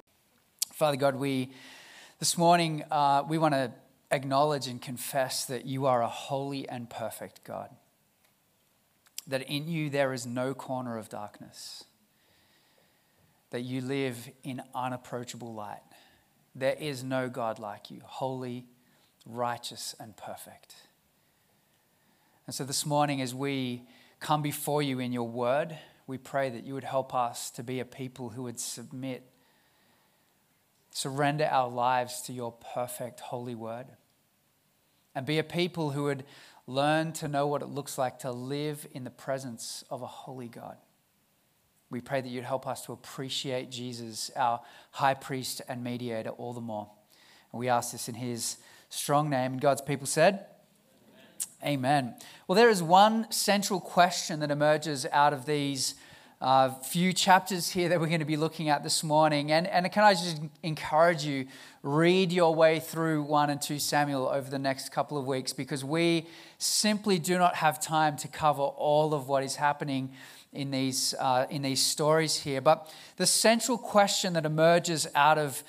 Father 0.72 0.96
God, 0.96 1.14
we 1.14 1.52
this 2.18 2.36
morning 2.36 2.82
uh, 2.90 3.22
we 3.28 3.38
want 3.38 3.54
to 3.54 3.70
acknowledge 4.10 4.66
and 4.66 4.82
confess 4.82 5.44
that 5.44 5.64
you 5.64 5.86
are 5.86 6.02
a 6.02 6.08
holy 6.08 6.68
and 6.68 6.90
perfect 6.90 7.44
God. 7.44 7.70
That 9.28 9.42
in 9.42 9.68
you 9.68 9.88
there 9.88 10.12
is 10.12 10.26
no 10.26 10.52
corner 10.52 10.98
of 10.98 11.08
darkness. 11.08 11.84
That 13.50 13.60
you 13.60 13.82
live 13.82 14.30
in 14.42 14.62
unapproachable 14.74 15.54
light. 15.54 15.78
There 16.58 16.76
is 16.76 17.04
no 17.04 17.28
God 17.28 17.60
like 17.60 17.88
you, 17.88 18.00
holy, 18.04 18.66
righteous, 19.24 19.94
and 20.00 20.16
perfect. 20.16 20.74
And 22.46 22.54
so 22.54 22.64
this 22.64 22.84
morning, 22.84 23.22
as 23.22 23.32
we 23.32 23.84
come 24.18 24.42
before 24.42 24.82
you 24.82 24.98
in 24.98 25.12
your 25.12 25.28
word, 25.28 25.78
we 26.08 26.18
pray 26.18 26.50
that 26.50 26.64
you 26.64 26.74
would 26.74 26.82
help 26.82 27.14
us 27.14 27.50
to 27.52 27.62
be 27.62 27.78
a 27.78 27.84
people 27.84 28.30
who 28.30 28.42
would 28.42 28.58
submit, 28.58 29.30
surrender 30.90 31.44
our 31.48 31.68
lives 31.68 32.22
to 32.22 32.32
your 32.32 32.50
perfect, 32.74 33.20
holy 33.20 33.54
word, 33.54 33.86
and 35.14 35.24
be 35.24 35.38
a 35.38 35.44
people 35.44 35.92
who 35.92 36.04
would 36.04 36.24
learn 36.66 37.12
to 37.12 37.28
know 37.28 37.46
what 37.46 37.62
it 37.62 37.68
looks 37.68 37.98
like 37.98 38.18
to 38.20 38.32
live 38.32 38.84
in 38.92 39.04
the 39.04 39.10
presence 39.10 39.84
of 39.90 40.02
a 40.02 40.06
holy 40.06 40.48
God. 40.48 40.76
We 41.90 42.00
pray 42.02 42.20
that 42.20 42.28
you'd 42.28 42.44
help 42.44 42.66
us 42.66 42.84
to 42.84 42.92
appreciate 42.92 43.70
Jesus, 43.70 44.30
our 44.36 44.60
high 44.90 45.14
priest 45.14 45.62
and 45.68 45.82
mediator, 45.82 46.30
all 46.30 46.52
the 46.52 46.60
more. 46.60 46.90
And 47.52 47.60
we 47.60 47.68
ask 47.68 47.92
this 47.92 48.08
in 48.08 48.14
his 48.14 48.58
strong 48.90 49.30
name. 49.30 49.52
And 49.52 49.60
God's 49.60 49.80
people 49.80 50.06
said, 50.06 50.46
Amen. 51.62 51.78
Amen. 51.78 52.14
Well, 52.46 52.56
there 52.56 52.68
is 52.68 52.82
one 52.82 53.30
central 53.32 53.80
question 53.80 54.40
that 54.40 54.50
emerges 54.50 55.06
out 55.12 55.32
of 55.32 55.46
these 55.46 55.94
uh, 56.40 56.70
few 56.70 57.12
chapters 57.12 57.70
here 57.70 57.88
that 57.88 57.98
we're 57.98 58.06
going 58.06 58.20
to 58.20 58.26
be 58.26 58.36
looking 58.36 58.68
at 58.68 58.84
this 58.84 59.02
morning. 59.02 59.50
And, 59.50 59.66
and 59.66 59.90
can 59.90 60.04
I 60.04 60.12
just 60.12 60.40
encourage 60.62 61.24
you, 61.24 61.46
read 61.82 62.32
your 62.32 62.54
way 62.54 62.78
through 62.78 63.22
1 63.22 63.50
and 63.50 63.60
2 63.60 63.78
Samuel 63.78 64.28
over 64.28 64.48
the 64.48 64.58
next 64.58 64.90
couple 64.90 65.18
of 65.18 65.26
weeks 65.26 65.52
because 65.52 65.84
we 65.84 66.26
simply 66.58 67.18
do 67.18 67.38
not 67.38 67.56
have 67.56 67.80
time 67.80 68.16
to 68.18 68.28
cover 68.28 68.62
all 68.62 69.14
of 69.14 69.26
what 69.26 69.42
is 69.42 69.56
happening 69.56 70.10
in 70.52 70.70
these, 70.70 71.14
uh, 71.18 71.46
in 71.50 71.62
these 71.62 71.82
stories 71.82 72.36
here. 72.36 72.60
But 72.60 72.92
the 73.16 73.26
central 73.26 73.78
question 73.78 74.32
that 74.34 74.46
emerges 74.46 75.06
out 75.14 75.38
of 75.38 75.62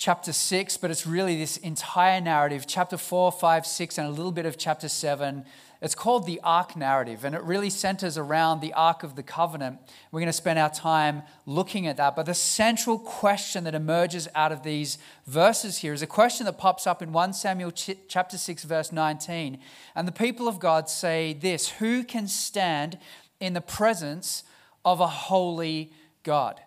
chapter 0.00 0.32
6, 0.32 0.78
but 0.78 0.90
it's 0.90 1.06
really 1.06 1.36
this 1.36 1.58
entire 1.58 2.20
narrative 2.20 2.64
chapter 2.66 2.96
4, 2.96 3.30
5, 3.30 3.66
6, 3.66 3.98
and 3.98 4.08
a 4.08 4.10
little 4.10 4.32
bit 4.32 4.46
of 4.46 4.56
chapter 4.56 4.88
7. 4.88 5.44
It's 5.82 5.94
called 5.94 6.26
the 6.26 6.40
Ark 6.42 6.74
narrative, 6.74 7.24
and 7.24 7.34
it 7.34 7.42
really 7.42 7.70
centers 7.70 8.16
around 8.16 8.60
the 8.60 8.72
Ark 8.72 9.02
of 9.02 9.14
the 9.14 9.22
Covenant. 9.22 9.78
We're 10.10 10.20
going 10.20 10.26
to 10.28 10.32
spend 10.32 10.58
our 10.58 10.70
time 10.70 11.22
looking 11.46 11.86
at 11.86 11.98
that. 11.98 12.16
But 12.16 12.26
the 12.26 12.34
central 12.34 12.98
question 12.98 13.64
that 13.64 13.74
emerges 13.74 14.26
out 14.34 14.52
of 14.52 14.62
these 14.62 14.98
verses 15.26 15.78
here 15.78 15.92
is 15.92 16.02
a 16.02 16.06
question 16.06 16.46
that 16.46 16.58
pops 16.58 16.86
up 16.86 17.02
in 17.02 17.12
1 17.12 17.34
Samuel 17.34 17.70
chapter 17.70 18.38
6, 18.38 18.64
verse 18.64 18.92
19. 18.92 19.58
And 19.94 20.08
the 20.08 20.12
people 20.12 20.48
of 20.48 20.58
God 20.58 20.88
say 20.88 21.34
this 21.34 21.68
Who 21.72 22.04
can 22.04 22.26
stand 22.26 22.98
in 23.40 23.54
the 23.54 23.60
presence 23.60 24.44
of 24.84 25.00
a 25.00 25.06
holy 25.06 25.92
God? 26.22 26.60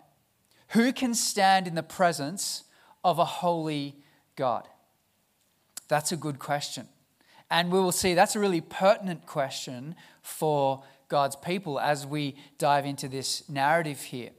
Who 0.68 0.92
can 0.92 1.14
stand 1.14 1.66
in 1.66 1.74
the 1.74 1.82
presence 1.82 2.64
of 3.02 3.18
a 3.18 3.24
holy 3.24 3.96
God? 4.36 4.68
That's 5.88 6.12
a 6.12 6.16
good 6.16 6.38
question. 6.38 6.88
And 7.50 7.70
we 7.70 7.78
will 7.78 7.92
see 7.92 8.14
that's 8.14 8.34
a 8.34 8.40
really 8.40 8.60
pertinent 8.60 9.26
question 9.26 9.94
for 10.22 10.82
God's 11.08 11.36
people 11.36 11.78
as 11.78 12.06
we 12.06 12.36
dive 12.58 12.86
into 12.86 13.08
this 13.08 13.48
narrative 13.48 14.00
here. 14.00 14.30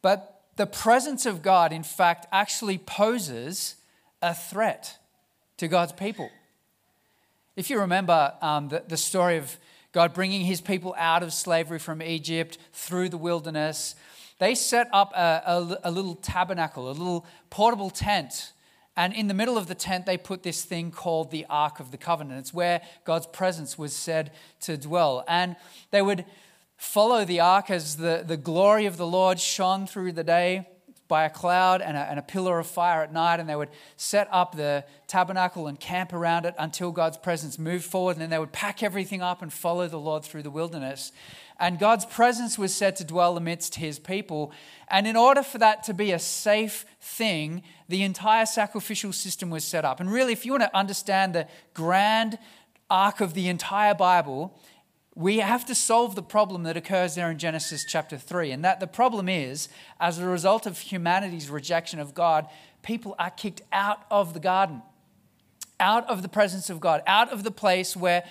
But 0.00 0.42
the 0.56 0.66
presence 0.66 1.26
of 1.26 1.42
God, 1.42 1.72
in 1.72 1.82
fact, 1.82 2.26
actually 2.32 2.78
poses 2.78 3.76
a 4.20 4.34
threat 4.34 4.98
to 5.58 5.68
God's 5.68 5.92
people. 5.92 6.30
If 7.54 7.70
you 7.70 7.78
remember 7.78 8.34
um, 8.40 8.68
the, 8.68 8.82
the 8.88 8.96
story 8.96 9.36
of 9.36 9.56
God 9.92 10.14
bringing 10.14 10.42
his 10.42 10.60
people 10.60 10.94
out 10.98 11.22
of 11.22 11.32
slavery 11.32 11.78
from 11.78 12.02
Egypt 12.02 12.58
through 12.72 13.10
the 13.10 13.18
wilderness, 13.18 13.94
they 14.38 14.54
set 14.54 14.88
up 14.92 15.12
a, 15.14 15.42
a, 15.46 15.78
a, 15.84 15.90
little 15.90 16.14
tabernacle, 16.16 16.88
a 16.88 16.92
little 16.92 17.26
portable 17.50 17.90
tent. 17.90 18.52
And 18.96 19.14
in 19.14 19.28
the 19.28 19.34
middle 19.34 19.56
of 19.56 19.68
the 19.68 19.74
tent, 19.74 20.06
they 20.06 20.16
put 20.16 20.42
this 20.42 20.64
thing 20.64 20.90
called 20.90 21.30
the 21.30 21.46
Ark 21.48 21.78
of 21.78 21.90
the 21.90 21.96
Covenant. 21.96 22.40
It's 22.40 22.54
where 22.54 22.82
God's 23.04 23.26
presence 23.26 23.78
was 23.78 23.94
said 23.94 24.32
to 24.62 24.76
dwell. 24.76 25.24
And 25.28 25.56
they 25.90 26.02
would 26.02 26.24
follow 26.76 27.24
the 27.24 27.40
ark 27.40 27.70
as 27.70 27.96
the, 27.96 28.24
the 28.26 28.36
glory 28.36 28.86
of 28.86 28.96
the 28.96 29.06
Lord 29.06 29.38
shone 29.38 29.86
through 29.86 30.12
the 30.12 30.24
day 30.24 30.66
by 31.12 31.24
a 31.24 31.30
cloud 31.30 31.82
and 31.82 31.94
a, 31.94 32.00
and 32.00 32.18
a, 32.18 32.22
pillar 32.22 32.58
of 32.58 32.66
fire 32.66 33.02
at 33.02 33.12
night, 33.12 33.38
and 33.38 33.46
they 33.46 33.54
would 33.54 33.68
set 33.98 34.26
up 34.32 34.56
the 34.56 34.82
tabernacle 35.06 35.66
and 35.66 35.78
camp 35.78 36.14
around 36.14 36.46
it 36.46 36.54
until 36.58 36.90
God's 36.90 37.18
presence 37.18 37.58
moved 37.58 37.84
forward, 37.84 38.12
and 38.12 38.22
then 38.22 38.30
they 38.30 38.38
would 38.38 38.52
pack 38.52 38.82
everything 38.82 39.20
up 39.20 39.42
and 39.42 39.52
follow 39.52 39.86
the 39.88 39.98
Lord 39.98 40.24
through 40.24 40.42
the 40.42 40.50
wilderness. 40.50 41.12
And 41.60 41.78
God's 41.78 42.06
presence 42.06 42.56
was 42.56 42.74
said 42.74 42.96
to 42.96 43.04
dwell 43.04 43.36
amidst 43.36 43.74
his 43.74 43.98
people. 43.98 44.52
And 44.88 45.06
in 45.06 45.14
order 45.14 45.42
for 45.42 45.58
that 45.58 45.82
to 45.82 45.92
be 45.92 46.12
a 46.12 46.18
safe 46.18 46.86
thing, 46.98 47.62
the 47.90 48.04
entire 48.04 48.46
sacrificial 48.46 49.12
system 49.12 49.50
was 49.50 49.64
set 49.64 49.84
up. 49.84 50.00
And 50.00 50.10
really, 50.10 50.32
if 50.32 50.46
you 50.46 50.52
want 50.52 50.62
to 50.62 50.74
understand 50.74 51.34
the 51.34 51.46
grand 51.74 52.38
arc 52.88 53.20
of 53.20 53.34
the 53.34 53.48
entire 53.48 53.94
Bible, 53.94 54.58
we 55.14 55.38
have 55.38 55.66
to 55.66 55.74
solve 55.74 56.14
the 56.14 56.22
problem 56.22 56.62
that 56.62 56.76
occurs 56.76 57.14
there 57.14 57.30
in 57.30 57.38
Genesis 57.38 57.84
chapter 57.86 58.16
3. 58.16 58.50
And 58.50 58.64
that 58.64 58.80
the 58.80 58.86
problem 58.86 59.28
is, 59.28 59.68
as 60.00 60.18
a 60.18 60.26
result 60.26 60.66
of 60.66 60.78
humanity's 60.78 61.50
rejection 61.50 62.00
of 62.00 62.14
God, 62.14 62.48
people 62.82 63.14
are 63.18 63.30
kicked 63.30 63.62
out 63.72 64.04
of 64.10 64.32
the 64.32 64.40
garden, 64.40 64.82
out 65.78 66.08
of 66.08 66.22
the 66.22 66.28
presence 66.28 66.70
of 66.70 66.80
God, 66.80 67.02
out 67.06 67.30
of 67.30 67.44
the 67.44 67.50
place 67.50 67.94
where 67.94 68.24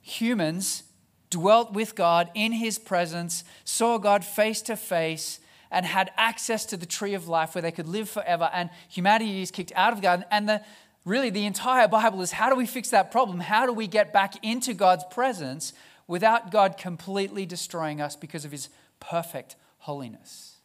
humans 0.00 0.84
dwelt 1.28 1.72
with 1.72 1.96
God 1.96 2.30
in 2.34 2.52
his 2.52 2.78
presence, 2.78 3.42
saw 3.64 3.98
God 3.98 4.24
face 4.24 4.62
to 4.62 4.76
face, 4.76 5.40
and 5.72 5.84
had 5.84 6.12
access 6.16 6.64
to 6.66 6.76
the 6.76 6.86
tree 6.86 7.14
of 7.14 7.26
life 7.26 7.56
where 7.56 7.62
they 7.62 7.72
could 7.72 7.88
live 7.88 8.08
forever. 8.08 8.48
And 8.52 8.70
humanity 8.88 9.42
is 9.42 9.50
kicked 9.50 9.72
out 9.74 9.92
of 9.92 9.98
the 9.98 10.02
garden. 10.02 10.24
And 10.30 10.48
the 10.48 10.62
really 11.04 11.30
the 11.30 11.46
entire 11.46 11.88
Bible 11.88 12.22
is 12.22 12.32
how 12.32 12.48
do 12.48 12.54
we 12.56 12.66
fix 12.66 12.90
that 12.90 13.10
problem? 13.10 13.40
How 13.40 13.66
do 13.66 13.72
we 13.72 13.88
get 13.88 14.12
back 14.12 14.44
into 14.44 14.72
God's 14.72 15.04
presence 15.10 15.72
without 16.06 16.50
God 16.50 16.78
completely 16.78 17.46
destroying 17.46 18.00
us 18.00 18.16
because 18.16 18.44
of 18.44 18.52
his 18.52 18.68
perfect 19.00 19.56
holiness. 19.78 20.56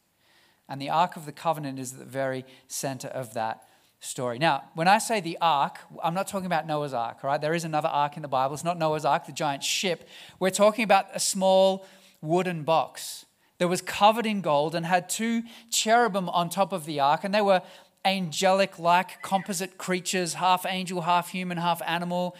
And 0.70 0.82
the 0.82 0.90
Ark 0.90 1.16
of 1.16 1.26
the 1.26 1.32
Covenant 1.32 1.80
is 1.80 1.94
the 1.94 2.06
very 2.06 2.46
center 2.68 3.10
of 3.10 3.34
that 3.34 3.68
story. 4.00 4.40
Now, 4.40 4.64
when 4.74 4.88
I 4.88 4.98
say 4.98 5.22
the 5.22 5.38
ark, 5.40 5.78
I'm 6.04 6.16
not 6.16 6.28
talking 6.28 6.48
about 6.48 6.66
Noah's 6.66 6.94
ark, 6.94 7.24
right? 7.24 7.40
There 7.40 7.54
is 7.54 7.64
another 7.64 7.88
ark 7.88 8.16
in 8.16 8.24
the 8.24 8.28
Bible. 8.28 8.56
It's 8.56 8.64
not 8.64 8.80
Noah's 8.80 9.06
ark, 9.06 9.28
the 9.28 9.32
giant 9.32 9.64
ship. 9.64 10.08
We're 10.40 10.50
talking 10.50 10.84
about 10.84 11.06
a 11.14 11.20
small 11.20 11.86
wooden 12.20 12.64
box 12.64 13.26
that 13.60 13.68
was 13.68 13.82
covered 13.82 14.26
in 14.26 14.42
gold 14.42 14.74
and 14.74 14.88
had 14.88 15.08
two 15.08 15.44
cherubim 15.70 16.30
on 16.30 16.50
top 16.50 16.74
of 16.74 16.86
the 16.86 17.00
ark, 17.00 17.24
and 17.24 17.34
they 17.34 17.42
were 17.42 17.62
angelic 18.04 18.80
like 18.80 19.22
composite 19.22 19.78
creatures, 19.78 20.34
half 20.34 20.66
angel, 20.66 21.02
half 21.02 21.30
human, 21.30 21.60
half 21.60 21.82
animal 21.86 22.36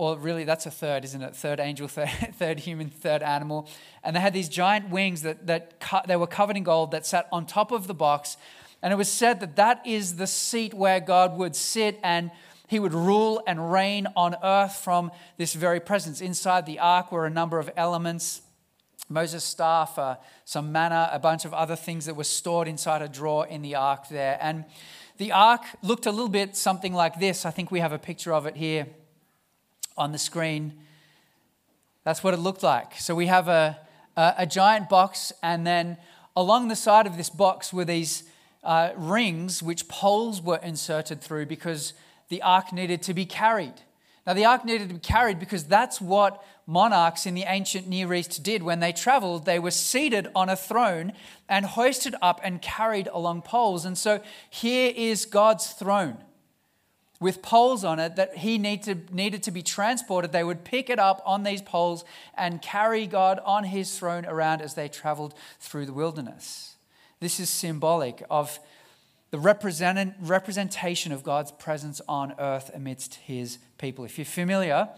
or 0.00 0.16
really 0.16 0.44
that's 0.44 0.64
a 0.64 0.70
third, 0.70 1.04
isn't 1.04 1.20
it? 1.20 1.36
Third 1.36 1.60
angel, 1.60 1.86
third, 1.96 2.08
third 2.34 2.60
human, 2.60 2.88
third 2.88 3.22
animal. 3.22 3.68
And 4.02 4.16
they 4.16 4.20
had 4.20 4.32
these 4.32 4.48
giant 4.48 4.88
wings 4.88 5.20
that, 5.22 5.46
that 5.46 5.78
cut, 5.78 6.06
they 6.06 6.16
were 6.16 6.26
covered 6.26 6.56
in 6.56 6.62
gold 6.62 6.90
that 6.92 7.04
sat 7.04 7.28
on 7.30 7.44
top 7.44 7.70
of 7.70 7.86
the 7.86 7.92
box. 7.92 8.38
And 8.82 8.94
it 8.94 8.96
was 8.96 9.10
said 9.10 9.40
that 9.40 9.56
that 9.56 9.86
is 9.86 10.16
the 10.16 10.26
seat 10.26 10.72
where 10.72 11.00
God 11.00 11.36
would 11.36 11.54
sit 11.54 12.00
and 12.02 12.30
he 12.66 12.78
would 12.78 12.94
rule 12.94 13.42
and 13.46 13.70
reign 13.70 14.06
on 14.16 14.36
earth 14.42 14.76
from 14.76 15.12
this 15.36 15.52
very 15.52 15.80
presence. 15.80 16.22
Inside 16.22 16.64
the 16.64 16.78
ark 16.78 17.12
were 17.12 17.26
a 17.26 17.30
number 17.30 17.58
of 17.58 17.70
elements 17.76 18.40
Moses' 19.12 19.42
staff, 19.42 19.98
uh, 19.98 20.16
some 20.44 20.70
manna, 20.70 21.10
a 21.12 21.18
bunch 21.18 21.44
of 21.44 21.52
other 21.52 21.74
things 21.74 22.06
that 22.06 22.14
were 22.14 22.22
stored 22.22 22.68
inside 22.68 23.02
a 23.02 23.08
drawer 23.08 23.44
in 23.44 23.60
the 23.60 23.74
ark 23.74 24.08
there. 24.08 24.38
And 24.40 24.64
the 25.18 25.32
ark 25.32 25.62
looked 25.82 26.06
a 26.06 26.12
little 26.12 26.28
bit 26.28 26.56
something 26.56 26.92
like 26.92 27.18
this. 27.18 27.44
I 27.44 27.50
think 27.50 27.72
we 27.72 27.80
have 27.80 27.92
a 27.92 27.98
picture 27.98 28.32
of 28.32 28.46
it 28.46 28.54
here 28.56 28.86
on 30.00 30.12
the 30.12 30.18
screen. 30.18 30.72
That's 32.04 32.24
what 32.24 32.32
it 32.32 32.38
looked 32.38 32.62
like. 32.62 32.94
So 32.98 33.14
we 33.14 33.26
have 33.26 33.46
a, 33.46 33.78
a, 34.16 34.34
a 34.38 34.46
giant 34.46 34.88
box, 34.88 35.32
and 35.42 35.66
then 35.66 35.98
along 36.34 36.68
the 36.68 36.76
side 36.76 37.06
of 37.06 37.18
this 37.18 37.28
box 37.28 37.72
were 37.72 37.84
these 37.84 38.24
uh, 38.64 38.90
rings 38.96 39.62
which 39.62 39.88
poles 39.88 40.40
were 40.40 40.58
inserted 40.62 41.20
through 41.20 41.46
because 41.46 41.92
the 42.30 42.40
ark 42.40 42.72
needed 42.72 43.02
to 43.02 43.14
be 43.14 43.26
carried. 43.26 43.74
Now, 44.26 44.32
the 44.32 44.46
ark 44.46 44.64
needed 44.64 44.88
to 44.88 44.94
be 44.94 45.00
carried 45.00 45.38
because 45.38 45.64
that's 45.64 46.00
what 46.00 46.42
monarchs 46.66 47.26
in 47.26 47.34
the 47.34 47.44
ancient 47.46 47.86
Near 47.86 48.14
East 48.14 48.42
did 48.42 48.62
when 48.62 48.80
they 48.80 48.92
traveled. 48.92 49.44
They 49.44 49.58
were 49.58 49.70
seated 49.70 50.28
on 50.34 50.48
a 50.48 50.56
throne 50.56 51.12
and 51.48 51.66
hoisted 51.66 52.14
up 52.22 52.40
and 52.42 52.62
carried 52.62 53.08
along 53.08 53.42
poles. 53.42 53.84
And 53.84 53.98
so 53.98 54.20
here 54.48 54.92
is 54.96 55.26
God's 55.26 55.68
throne 55.68 56.18
with 57.20 57.42
poles 57.42 57.84
on 57.84 58.00
it 58.00 58.16
that 58.16 58.38
he 58.38 58.56
need 58.56 58.82
to, 58.84 58.96
needed 59.12 59.42
to 59.42 59.50
be 59.50 59.62
transported. 59.62 60.32
They 60.32 60.42
would 60.42 60.64
pick 60.64 60.88
it 60.88 60.98
up 60.98 61.22
on 61.26 61.42
these 61.42 61.60
poles 61.60 62.04
and 62.34 62.62
carry 62.62 63.06
God 63.06 63.38
on 63.44 63.64
his 63.64 63.96
throne 63.96 64.24
around 64.24 64.62
as 64.62 64.74
they 64.74 64.88
traveled 64.88 65.34
through 65.60 65.84
the 65.84 65.92
wilderness. 65.92 66.76
This 67.20 67.38
is 67.38 67.50
symbolic 67.50 68.24
of 68.30 68.58
the 69.30 69.38
represent, 69.38 70.14
representation 70.22 71.12
of 71.12 71.22
God's 71.22 71.52
presence 71.52 72.00
on 72.08 72.34
earth 72.38 72.70
amidst 72.74 73.16
his 73.16 73.58
people. 73.76 74.04
If 74.04 74.18
you're 74.18 74.24
familiar 74.24 74.88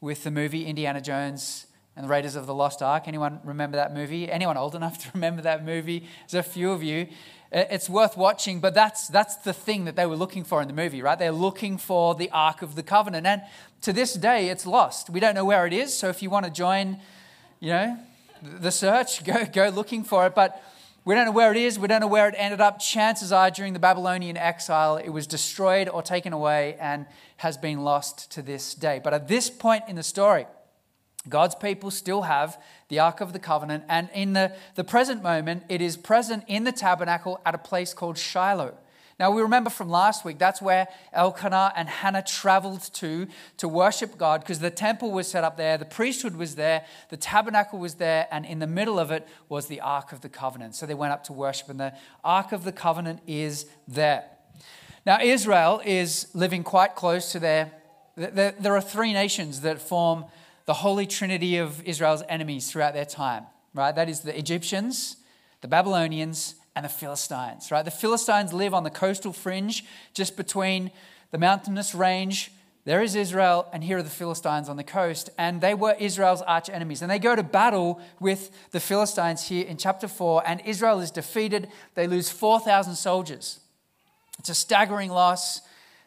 with 0.00 0.24
the 0.24 0.30
movie 0.30 0.64
Indiana 0.64 1.02
Jones 1.02 1.66
and 1.94 2.04
the 2.04 2.08
Raiders 2.08 2.36
of 2.36 2.46
the 2.46 2.54
Lost 2.54 2.82
Ark, 2.82 3.04
anyone 3.06 3.38
remember 3.44 3.76
that 3.76 3.94
movie? 3.94 4.30
Anyone 4.30 4.56
old 4.56 4.74
enough 4.74 4.98
to 5.04 5.10
remember 5.14 5.42
that 5.42 5.64
movie? 5.64 6.08
There's 6.28 6.46
a 6.46 6.48
few 6.48 6.70
of 6.70 6.82
you. 6.82 7.08
It's 7.58 7.88
worth 7.88 8.18
watching, 8.18 8.60
but 8.60 8.74
that's, 8.74 9.08
that's 9.08 9.36
the 9.36 9.54
thing 9.54 9.86
that 9.86 9.96
they 9.96 10.04
were 10.04 10.14
looking 10.14 10.44
for 10.44 10.60
in 10.60 10.68
the 10.68 10.74
movie, 10.74 11.00
right? 11.00 11.18
They're 11.18 11.32
looking 11.32 11.78
for 11.78 12.14
the 12.14 12.28
Ark 12.28 12.60
of 12.60 12.74
the 12.74 12.82
Covenant. 12.82 13.26
And 13.26 13.40
to 13.80 13.94
this 13.94 14.12
day, 14.12 14.50
it's 14.50 14.66
lost. 14.66 15.08
We 15.08 15.20
don't 15.20 15.34
know 15.34 15.46
where 15.46 15.66
it 15.66 15.72
is. 15.72 15.94
So 15.94 16.10
if 16.10 16.22
you 16.22 16.28
want 16.28 16.44
to 16.44 16.52
join, 16.52 16.98
you 17.60 17.70
know, 17.70 17.98
the 18.42 18.70
search, 18.70 19.24
go, 19.24 19.46
go 19.46 19.70
looking 19.70 20.04
for 20.04 20.26
it. 20.26 20.34
But 20.34 20.62
we 21.06 21.14
don't 21.14 21.24
know 21.24 21.32
where 21.32 21.50
it 21.50 21.56
is. 21.56 21.78
We 21.78 21.88
don't 21.88 22.02
know 22.02 22.08
where 22.08 22.28
it 22.28 22.34
ended 22.36 22.60
up. 22.60 22.78
Chances 22.78 23.32
are, 23.32 23.50
during 23.50 23.72
the 23.72 23.78
Babylonian 23.78 24.36
exile, 24.36 24.98
it 24.98 25.08
was 25.08 25.26
destroyed 25.26 25.88
or 25.88 26.02
taken 26.02 26.34
away 26.34 26.76
and 26.78 27.06
has 27.38 27.56
been 27.56 27.84
lost 27.84 28.30
to 28.32 28.42
this 28.42 28.74
day. 28.74 29.00
But 29.02 29.14
at 29.14 29.28
this 29.28 29.48
point 29.48 29.84
in 29.88 29.96
the 29.96 30.02
story, 30.02 30.44
God's 31.28 31.54
people 31.54 31.90
still 31.90 32.22
have 32.22 32.60
the 32.88 32.98
Ark 32.98 33.20
of 33.20 33.32
the 33.32 33.38
Covenant, 33.38 33.84
and 33.88 34.08
in 34.14 34.32
the, 34.32 34.52
the 34.74 34.84
present 34.84 35.22
moment, 35.22 35.64
it 35.68 35.80
is 35.80 35.96
present 35.96 36.44
in 36.46 36.64
the 36.64 36.72
tabernacle 36.72 37.40
at 37.44 37.54
a 37.54 37.58
place 37.58 37.92
called 37.94 38.18
Shiloh. 38.18 38.76
Now, 39.18 39.30
we 39.30 39.40
remember 39.40 39.70
from 39.70 39.88
last 39.88 40.26
week, 40.26 40.38
that's 40.38 40.60
where 40.60 40.88
Elkanah 41.14 41.72
and 41.74 41.88
Hannah 41.88 42.22
traveled 42.22 42.82
to 42.94 43.26
to 43.56 43.66
worship 43.66 44.18
God 44.18 44.40
because 44.40 44.58
the 44.58 44.70
temple 44.70 45.10
was 45.10 45.26
set 45.26 45.42
up 45.42 45.56
there, 45.56 45.78
the 45.78 45.86
priesthood 45.86 46.36
was 46.36 46.54
there, 46.54 46.84
the 47.08 47.16
tabernacle 47.16 47.78
was 47.78 47.94
there, 47.94 48.28
and 48.30 48.44
in 48.44 48.58
the 48.58 48.66
middle 48.66 48.98
of 48.98 49.10
it 49.10 49.26
was 49.48 49.68
the 49.68 49.80
Ark 49.80 50.12
of 50.12 50.20
the 50.20 50.28
Covenant. 50.28 50.74
So 50.74 50.84
they 50.84 50.94
went 50.94 51.14
up 51.14 51.24
to 51.24 51.32
worship, 51.32 51.70
and 51.70 51.80
the 51.80 51.94
Ark 52.22 52.52
of 52.52 52.64
the 52.64 52.72
Covenant 52.72 53.20
is 53.26 53.64
there. 53.88 54.24
Now, 55.06 55.20
Israel 55.22 55.80
is 55.84 56.28
living 56.34 56.62
quite 56.62 56.94
close 56.94 57.32
to 57.32 57.38
their. 57.38 57.72
There 58.16 58.76
are 58.76 58.82
three 58.82 59.14
nations 59.14 59.62
that 59.62 59.80
form 59.80 60.26
the 60.66 60.74
holy 60.74 61.06
trinity 61.06 61.56
of 61.56 61.82
Israel's 61.84 62.22
enemies 62.28 62.70
throughout 62.70 62.92
their 62.92 63.04
time, 63.04 63.46
right? 63.72 63.94
That 63.94 64.08
is 64.08 64.20
the 64.20 64.36
Egyptians, 64.36 65.16
the 65.60 65.68
Babylonians, 65.68 66.56
and 66.74 66.84
the 66.84 66.90
Philistines, 66.90 67.70
right? 67.70 67.84
The 67.84 67.90
Philistines 67.90 68.52
live 68.52 68.74
on 68.74 68.84
the 68.84 68.90
coastal 68.90 69.32
fringe 69.32 69.84
just 70.12 70.36
between 70.36 70.90
the 71.30 71.38
mountainous 71.38 71.94
range. 71.94 72.52
There 72.84 73.02
is 73.02 73.14
Israel, 73.14 73.66
and 73.72 73.82
here 73.82 73.98
are 73.98 74.02
the 74.02 74.10
Philistines 74.10 74.68
on 74.68 74.76
the 74.76 74.84
coast, 74.84 75.30
and 75.38 75.60
they 75.60 75.74
were 75.74 75.96
Israel's 75.98 76.42
arch 76.42 76.68
enemies. 76.68 77.02
And 77.02 77.10
they 77.10 77.18
go 77.18 77.34
to 77.34 77.42
battle 77.42 78.00
with 78.20 78.50
the 78.72 78.78
Philistines 78.78 79.48
here 79.48 79.66
in 79.66 79.76
chapter 79.76 80.06
4, 80.06 80.42
and 80.46 80.60
Israel 80.64 81.00
is 81.00 81.10
defeated. 81.10 81.68
They 81.94 82.06
lose 82.06 82.28
4,000 82.30 82.94
soldiers. 82.94 83.60
It's 84.38 84.50
a 84.50 84.54
staggering 84.54 85.10
loss. 85.10 85.62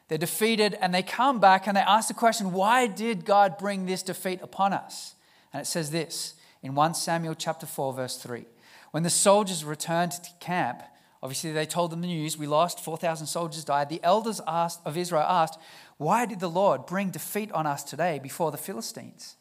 They're 0.09 0.17
defeated, 0.17 0.75
and 0.81 0.93
they 0.93 1.03
come 1.03 1.39
back 1.39 1.67
and 1.67 1.77
they 1.77 1.81
ask 1.81 2.07
the 2.07 2.15
question, 2.15 2.51
Why 2.51 2.87
did 2.87 3.25
God 3.25 3.57
bring 3.57 3.85
this 3.85 4.03
defeat 4.03 4.41
upon 4.41 4.73
us? 4.73 5.15
And 5.53 5.61
it 5.61 5.65
says 5.65 5.91
this 5.91 6.33
in 6.61 6.75
1 6.75 6.95
Samuel 6.95 7.35
chapter 7.35 7.65
4, 7.65 7.93
verse 7.93 8.17
3. 8.17 8.45
When 8.91 9.03
the 9.03 9.09
soldiers 9.11 9.63
returned 9.63 10.11
to 10.11 10.31
camp, 10.39 10.81
obviously 11.21 11.51
they 11.51 11.67
told 11.67 11.91
them 11.91 12.01
the 12.01 12.07
news 12.07 12.37
we 12.37 12.47
lost, 12.47 12.83
4,000 12.83 13.27
soldiers 13.27 13.63
died. 13.63 13.89
The 13.89 14.03
elders 14.03 14.41
asked, 14.47 14.81
of 14.83 14.97
Israel 14.97 15.21
asked, 15.21 15.59
Why 15.97 16.25
did 16.25 16.39
the 16.39 16.49
Lord 16.49 16.87
bring 16.87 17.11
defeat 17.11 17.51
on 17.51 17.67
us 17.67 17.83
today 17.83 18.19
before 18.21 18.51
the 18.51 18.57
Philistines? 18.57 19.35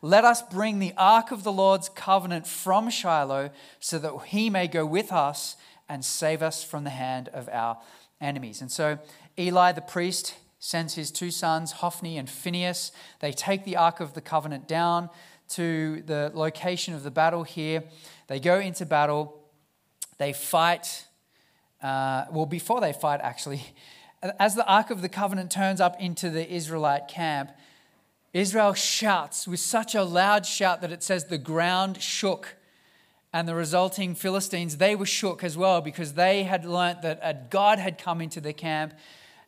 Let 0.00 0.24
us 0.24 0.40
bring 0.42 0.78
the 0.78 0.94
ark 0.96 1.30
of 1.30 1.42
the 1.42 1.52
Lord's 1.52 1.90
covenant 1.90 2.46
from 2.46 2.88
Shiloh 2.88 3.50
so 3.80 3.98
that 3.98 4.16
he 4.28 4.48
may 4.48 4.66
go 4.66 4.86
with 4.86 5.12
us 5.12 5.56
and 5.88 6.04
save 6.04 6.42
us 6.42 6.64
from 6.64 6.84
the 6.84 6.90
hand 6.90 7.28
of 7.28 7.48
our 7.50 7.78
enemies. 8.20 8.60
And 8.60 8.70
so 8.70 8.98
Eli 9.38 9.72
the 9.72 9.80
priest 9.80 10.34
sends 10.58 10.94
his 10.94 11.10
two 11.10 11.30
sons, 11.30 11.72
Hophni 11.72 12.18
and 12.18 12.28
Phinehas. 12.28 12.92
They 13.20 13.32
take 13.32 13.64
the 13.64 13.76
ark 13.76 14.00
of 14.00 14.14
the 14.14 14.20
covenant 14.20 14.66
down 14.66 15.10
to 15.50 16.02
the 16.02 16.30
location 16.34 16.94
of 16.94 17.02
the 17.02 17.10
battle 17.10 17.44
here. 17.44 17.84
They 18.26 18.40
go 18.40 18.58
into 18.58 18.86
battle, 18.86 19.42
they 20.18 20.32
fight. 20.32 21.06
Uh, 21.82 22.24
well, 22.30 22.46
before 22.46 22.80
they 22.80 22.92
fight, 22.92 23.20
actually, 23.22 23.62
as 24.38 24.54
the 24.54 24.66
Ark 24.66 24.90
of 24.90 25.02
the 25.02 25.08
Covenant 25.08 25.50
turns 25.50 25.80
up 25.80 26.00
into 26.00 26.30
the 26.30 26.50
Israelite 26.50 27.06
camp, 27.06 27.52
Israel 28.32 28.74
shouts 28.74 29.46
with 29.46 29.60
such 29.60 29.94
a 29.94 30.02
loud 30.02 30.44
shout 30.44 30.80
that 30.80 30.92
it 30.92 31.02
says 31.02 31.26
the 31.26 31.38
ground 31.38 32.02
shook. 32.02 32.56
And 33.32 33.46
the 33.46 33.54
resulting 33.54 34.14
Philistines, 34.14 34.78
they 34.78 34.96
were 34.96 35.06
shook 35.06 35.44
as 35.44 35.56
well 35.56 35.82
because 35.82 36.14
they 36.14 36.44
had 36.44 36.64
learnt 36.64 37.02
that 37.02 37.20
a 37.22 37.34
God 37.34 37.78
had 37.78 37.98
come 37.98 38.22
into 38.22 38.40
their 38.40 38.54
camp. 38.54 38.94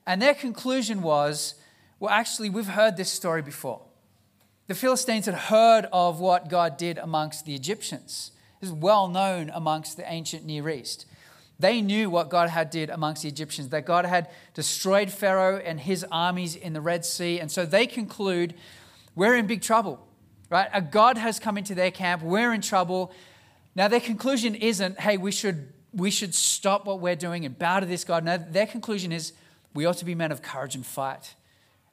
And 0.09 0.21
their 0.21 0.35
conclusion 0.35 1.03
was 1.03 1.55
well, 2.01 2.11
actually, 2.11 2.49
we've 2.49 2.67
heard 2.67 2.97
this 2.97 3.11
story 3.11 3.43
before. 3.43 3.83
The 4.69 4.75
Philistines 4.75 5.27
had 5.27 5.35
heard 5.35 5.87
of 5.93 6.21
what 6.21 6.49
God 6.49 6.77
did 6.77 6.97
amongst 6.99 7.45
the 7.45 7.55
Egyptians. 7.55 8.31
This 8.61 8.71
is 8.71 8.75
well 8.75 9.09
known 9.09 9.51
amongst 9.53 9.97
the 9.97 10.11
ancient 10.11 10.45
Near 10.45 10.69
East. 10.69 11.07
They 11.59 11.81
knew 11.81 12.09
what 12.09 12.29
God 12.29 12.51
had 12.51 12.71
did 12.71 12.89
amongst 12.89 13.23
the 13.23 13.29
Egyptians, 13.29 13.71
that 13.71 13.85
God 13.85 14.05
had 14.05 14.29
destroyed 14.55 15.11
Pharaoh 15.11 15.59
and 15.59 15.81
his 15.81 16.07
armies 16.13 16.55
in 16.55 16.73
the 16.73 16.81
Red 16.81 17.05
Sea. 17.05 17.41
And 17.41 17.51
so 17.51 17.67
they 17.67 17.87
conclude, 17.87 18.55
we're 19.17 19.35
in 19.35 19.49
big 19.49 19.63
trouble, 19.63 20.07
right? 20.51 20.69
A 20.73 20.81
God 20.81 21.19
has 21.19 21.41
come 21.41 21.59
into 21.59 21.75
their 21.75 21.91
camp, 21.91 22.23
we're 22.23 22.53
in 22.53 22.61
trouble. 22.61 23.13
Now, 23.75 23.89
their 23.89 24.01
conclusion 24.01 24.55
isn't, 24.55 25.01
hey, 25.01 25.17
we 25.17 25.33
should, 25.33 25.73
we 25.93 26.13
should 26.13 26.35
stop 26.35 26.87
what 26.87 27.01
we're 27.01 27.17
doing 27.17 27.45
and 27.45 27.59
bow 27.59 27.81
to 27.81 27.87
this 27.87 28.05
God. 28.05 28.25
No, 28.25 28.39
their 28.39 28.67
conclusion 28.67 29.11
is, 29.11 29.33
we 29.79 29.85
ought 29.85 29.97
to 29.97 30.05
be 30.05 30.17
men 30.17 30.33
of 30.33 30.43
courage 30.43 30.75
and 30.75 30.85
fight. 30.85 31.37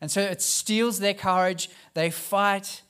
And 0.02 0.10
so 0.10 0.20
it 0.20 0.42
steals 0.42 0.98
their 0.98 1.14
courage. 1.14 1.70
They 1.94 2.10
fight. 2.10 2.82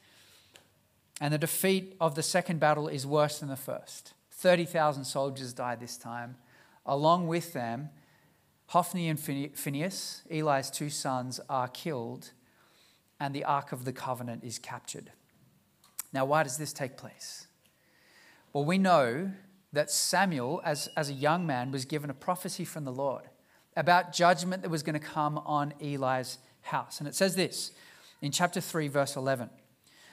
And 1.19 1.33
the 1.33 1.37
defeat 1.37 1.97
of 1.99 2.15
the 2.15 2.23
second 2.23 2.61
battle 2.61 2.87
is 2.87 3.05
worse 3.05 3.39
than 3.39 3.49
the 3.49 3.57
first. 3.57 4.13
30,000 4.31 5.03
soldiers 5.03 5.51
died 5.51 5.81
this 5.81 5.97
time. 5.97 6.37
Along 6.85 7.27
with 7.27 7.51
them, 7.51 7.89
Hophni 8.67 9.09
and 9.09 9.19
Phinehas, 9.19 10.21
Eli's 10.31 10.71
two 10.71 10.89
sons, 10.89 11.41
are 11.49 11.67
killed, 11.67 12.31
and 13.19 13.35
the 13.35 13.43
Ark 13.43 13.73
of 13.73 13.83
the 13.83 13.91
Covenant 13.91 14.45
is 14.45 14.59
captured. 14.59 15.11
Now, 16.13 16.23
why 16.23 16.43
does 16.43 16.57
this 16.57 16.71
take 16.71 16.95
place? 16.95 17.47
Well, 18.53 18.63
we 18.63 18.77
know 18.77 19.31
that 19.73 19.91
Samuel, 19.91 20.61
as, 20.63 20.87
as 20.95 21.09
a 21.09 21.13
young 21.13 21.45
man, 21.45 21.71
was 21.71 21.83
given 21.83 22.09
a 22.09 22.13
prophecy 22.13 22.63
from 22.63 22.85
the 22.85 22.93
Lord 22.93 23.23
about 23.75 24.13
judgment 24.13 24.61
that 24.61 24.69
was 24.69 24.83
going 24.83 24.99
to 24.99 25.05
come 25.05 25.37
on 25.39 25.73
Eli's 25.81 26.37
house. 26.61 26.99
And 26.99 27.07
it 27.07 27.15
says 27.15 27.35
this 27.35 27.71
in 28.21 28.31
chapter 28.31 28.61
3, 28.61 28.87
verse 28.87 29.15
11. 29.15 29.49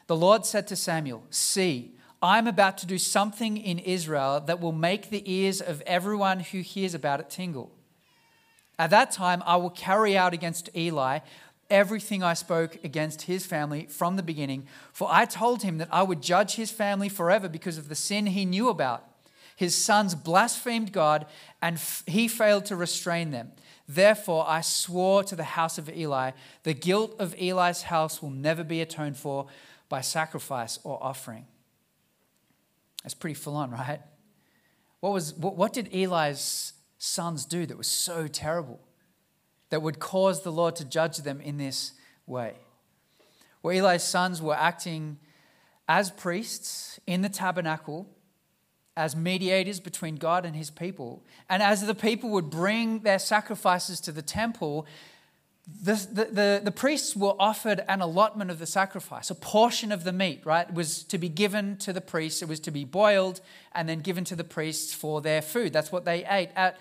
The 0.06 0.16
Lord 0.16 0.44
said 0.44 0.66
to 0.68 0.76
Samuel, 0.76 1.22
See, 1.30 1.94
I'm 2.20 2.46
about 2.46 2.78
to 2.78 2.86
do 2.86 2.98
something 2.98 3.56
in 3.56 3.78
Israel 3.78 4.40
that 4.46 4.60
will 4.60 4.72
make 4.72 5.10
the 5.10 5.22
ears 5.30 5.60
of 5.60 5.80
everyone 5.82 6.40
who 6.40 6.60
hears 6.60 6.94
about 6.94 7.20
it 7.20 7.30
tingle. 7.30 7.72
At 8.78 8.90
that 8.90 9.10
time, 9.10 9.42
I 9.46 9.56
will 9.56 9.70
carry 9.70 10.16
out 10.16 10.34
against 10.34 10.68
Eli 10.76 11.20
everything 11.70 12.22
I 12.22 12.34
spoke 12.34 12.76
against 12.84 13.22
his 13.22 13.46
family 13.46 13.86
from 13.86 14.16
the 14.16 14.22
beginning, 14.22 14.66
for 14.92 15.08
I 15.10 15.24
told 15.24 15.62
him 15.62 15.78
that 15.78 15.88
I 15.90 16.02
would 16.02 16.20
judge 16.20 16.56
his 16.56 16.70
family 16.70 17.08
forever 17.08 17.48
because 17.48 17.78
of 17.78 17.88
the 17.88 17.94
sin 17.94 18.26
he 18.26 18.44
knew 18.44 18.68
about. 18.68 19.04
His 19.56 19.76
sons 19.76 20.14
blasphemed 20.14 20.92
God, 20.92 21.26
and 21.60 21.80
he 22.06 22.28
failed 22.28 22.66
to 22.66 22.76
restrain 22.76 23.30
them. 23.30 23.52
Therefore, 23.88 24.44
I 24.48 24.60
swore 24.60 25.24
to 25.24 25.36
the 25.36 25.44
house 25.44 25.78
of 25.78 25.88
Eli, 25.88 26.30
the 26.62 26.74
guilt 26.74 27.14
of 27.18 27.34
Eli's 27.38 27.82
house 27.82 28.22
will 28.22 28.30
never 28.30 28.64
be 28.64 28.80
atoned 28.80 29.16
for 29.16 29.46
by 29.88 30.00
sacrifice 30.00 30.78
or 30.84 31.02
offering. 31.02 31.46
That's 33.02 33.14
pretty 33.14 33.34
full 33.34 33.56
on, 33.56 33.70
right? 33.70 34.00
What, 35.00 35.12
was, 35.12 35.34
what, 35.34 35.56
what 35.56 35.72
did 35.72 35.92
Eli's 35.92 36.72
sons 36.98 37.44
do 37.44 37.66
that 37.66 37.76
was 37.76 37.88
so 37.88 38.28
terrible 38.28 38.80
that 39.70 39.82
would 39.82 39.98
cause 39.98 40.42
the 40.42 40.52
Lord 40.52 40.76
to 40.76 40.84
judge 40.84 41.18
them 41.18 41.40
in 41.40 41.58
this 41.58 41.92
way? 42.26 42.54
Well, 43.62 43.76
Eli's 43.76 44.04
sons 44.04 44.40
were 44.40 44.54
acting 44.54 45.18
as 45.88 46.10
priests 46.10 47.00
in 47.06 47.22
the 47.22 47.28
tabernacle 47.28 48.08
as 48.96 49.16
mediators 49.16 49.80
between 49.80 50.16
God 50.16 50.44
and 50.44 50.54
his 50.54 50.70
people. 50.70 51.22
And 51.48 51.62
as 51.62 51.86
the 51.86 51.94
people 51.94 52.30
would 52.30 52.50
bring 52.50 53.00
their 53.00 53.18
sacrifices 53.18 54.00
to 54.02 54.12
the 54.12 54.22
temple, 54.22 54.86
the, 55.66 55.94
the, 56.12 56.24
the, 56.24 56.60
the, 56.64 56.70
priests 56.72 57.14
were 57.14 57.34
offered 57.38 57.84
an 57.88 58.00
allotment 58.00 58.50
of 58.50 58.58
the 58.58 58.66
sacrifice, 58.66 59.30
a 59.30 59.34
portion 59.34 59.92
of 59.92 60.04
the 60.04 60.12
meat, 60.12 60.42
right? 60.44 60.68
It 60.68 60.74
was 60.74 61.04
to 61.04 61.18
be 61.18 61.28
given 61.28 61.76
to 61.78 61.92
the 61.92 62.00
priests. 62.00 62.42
It 62.42 62.48
was 62.48 62.60
to 62.60 62.70
be 62.70 62.84
boiled 62.84 63.40
and 63.72 63.88
then 63.88 64.00
given 64.00 64.24
to 64.24 64.36
the 64.36 64.44
priests 64.44 64.92
for 64.92 65.20
their 65.20 65.40
food. 65.40 65.72
That's 65.72 65.92
what 65.92 66.04
they 66.04 66.26
ate. 66.26 66.50
At 66.56 66.78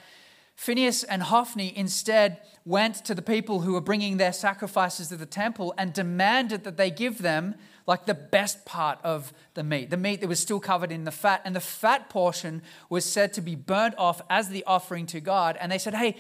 Phineas 0.56 1.04
and 1.04 1.24
Hophni 1.24 1.76
instead 1.78 2.42
went 2.66 2.96
to 3.06 3.16
the 3.16 3.22
people 3.22 3.62
who 3.62 3.74
were 3.74 3.82
bringing 3.82 4.18
their 4.18 4.34
sacrifices 4.34 5.08
to 5.10 5.18
the 5.18 5.26
temple 5.26 5.74
and 5.78 5.94
demanded 5.94 6.64
that 6.64 6.78
they 6.78 6.92
give 6.92 7.20
them 7.20 7.56
like 7.92 8.06
the 8.06 8.14
best 8.14 8.64
part 8.64 9.00
of 9.04 9.34
the 9.54 9.64
meat, 9.66 9.90
the 9.90 9.98
meat 9.98 10.22
that 10.22 10.30
was 10.30 10.40
still 10.40 10.62
covered 10.62 10.94
in 10.94 11.04
the 11.04 11.12
fat. 11.12 11.42
And 11.44 11.54
the 11.54 11.60
fat 11.60 12.08
portion 12.08 12.62
was 12.90 13.04
said 13.04 13.34
to 13.34 13.42
be 13.42 13.54
burnt 13.54 13.96
off 13.98 14.22
as 14.30 14.48
the 14.48 14.64
offering 14.66 15.06
to 15.08 15.20
God. 15.20 15.58
And 15.60 15.70
they 15.70 15.78
said, 15.78 15.96
hey, 15.96 16.16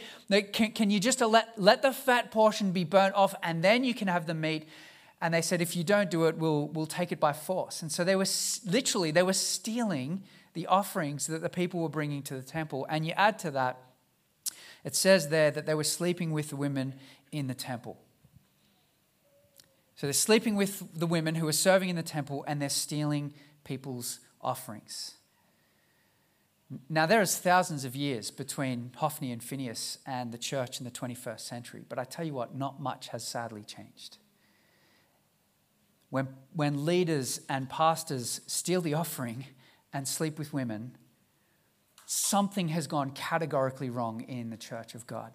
can, 0.52 0.74
can 0.74 0.90
you 0.90 1.00
just 1.00 1.22
let, 1.22 1.54
let 1.56 1.82
the 1.82 1.94
fat 1.94 2.30
portion 2.30 2.74
be 2.74 2.84
burnt 2.84 3.16
off 3.16 3.34
and 3.42 3.64
then 3.64 3.86
you 3.86 3.94
can 3.94 4.10
have 4.10 4.26
the 4.26 4.34
meat? 4.34 4.68
And 5.22 5.34
they 5.34 5.42
said, 5.42 5.62
if 5.62 5.74
you 5.78 5.86
don't 5.86 6.12
do 6.12 6.26
it, 6.26 6.38
we'll, 6.38 6.68
we'll 6.68 6.88
take 6.88 7.14
it 7.14 7.22
by 7.22 7.32
force. 7.32 7.82
And 7.82 7.90
so 7.90 8.04
they 8.04 8.18
were 8.18 8.28
literally, 8.66 9.12
they 9.12 9.24
were 9.24 9.32
stealing 9.32 10.24
the 10.52 10.68
offerings 10.68 11.28
that 11.28 11.42
the 11.42 11.48
people 11.48 11.80
were 11.80 11.88
bringing 11.88 12.22
to 12.24 12.36
the 12.36 12.44
temple. 12.44 12.86
And 12.90 13.06
you 13.06 13.14
add 13.16 13.40
to 13.40 13.52
that, 13.52 13.78
it 14.84 14.94
says 14.94 15.30
there 15.30 15.52
that 15.52 15.66
they 15.66 15.74
were 15.74 15.86
sleeping 15.86 16.34
with 16.34 16.50
the 16.50 16.58
women 16.58 16.96
in 17.32 17.48
the 17.48 17.54
temple. 17.54 17.98
So 20.02 20.08
they're 20.08 20.14
sleeping 20.14 20.56
with 20.56 20.98
the 21.00 21.06
women 21.06 21.36
who 21.36 21.48
are 21.48 21.52
serving 21.52 21.90
in 21.90 21.96
the 21.96 22.02
temple 22.02 22.44
and 22.48 22.60
they're 22.60 22.70
stealing 22.70 23.36
people's 23.64 24.20
offerings. 24.42 25.14
Now, 26.90 27.06
there 27.06 27.22
is 27.22 27.38
thousands 27.38 27.86
of 27.86 27.96
years 27.96 28.32
between 28.32 28.94
Hophni 28.96 29.32
and 29.32 29.44
Phineas 29.44 30.00
and 30.08 30.32
the 30.32 30.40
church 30.40 30.80
in 30.80 30.86
the 30.86 30.90
21st 30.90 31.42
century, 31.42 31.84
but 31.88 32.00
I 32.00 32.06
tell 32.06 32.26
you 32.26 32.34
what, 32.34 32.56
not 32.56 32.82
much 32.82 33.10
has 33.10 33.24
sadly 33.24 33.64
changed. 33.64 34.18
When, 36.10 36.30
when 36.56 36.84
leaders 36.84 37.40
and 37.48 37.70
pastors 37.70 38.42
steal 38.48 38.82
the 38.82 38.96
offering 38.96 39.46
and 39.94 40.08
sleep 40.08 40.40
with 40.40 40.52
women, 40.52 40.98
something 42.08 42.70
has 42.70 42.88
gone 42.88 43.12
categorically 43.12 43.92
wrong 43.92 44.22
in 44.22 44.50
the 44.50 44.58
church 44.58 44.96
of 44.96 45.06
God. 45.06 45.32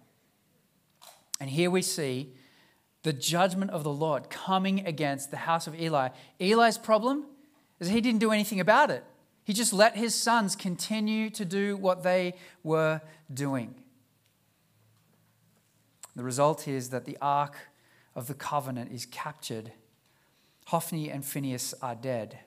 And 1.39 1.49
here 1.49 1.71
we 1.71 1.81
see 1.81 2.33
the 3.07 3.13
judgment 3.13 3.71
of 3.71 3.85
the 3.85 3.89
Lord 3.89 4.29
coming 4.29 4.85
against 4.85 5.31
the 5.31 5.37
house 5.37 5.65
of 5.65 5.79
Eli. 5.79 6.09
Eli's 6.41 6.77
problem 6.77 7.23
is 7.79 7.87
he 7.87 8.01
didn't 8.01 8.19
do 8.19 8.33
anything 8.33 8.59
about 8.59 8.91
it. 8.91 9.01
He 9.45 9.53
just 9.53 9.71
let 9.71 9.95
his 9.95 10.13
sons 10.13 10.57
continue 10.57 11.29
to 11.29 11.45
do 11.45 11.77
what 11.77 12.03
they 12.03 12.33
were 12.65 12.99
doing. 13.33 13.75
The 16.17 16.23
result 16.25 16.67
is 16.67 16.89
that 16.89 17.05
the 17.05 17.17
ark 17.21 17.55
of 18.13 18.27
the 18.27 18.33
covenant 18.33 18.91
is 18.91 19.05
captured. 19.05 19.71
Hophni 20.65 21.09
and 21.09 21.23
Phineas 21.23 21.73
are 21.81 21.95
dead. 21.95 22.39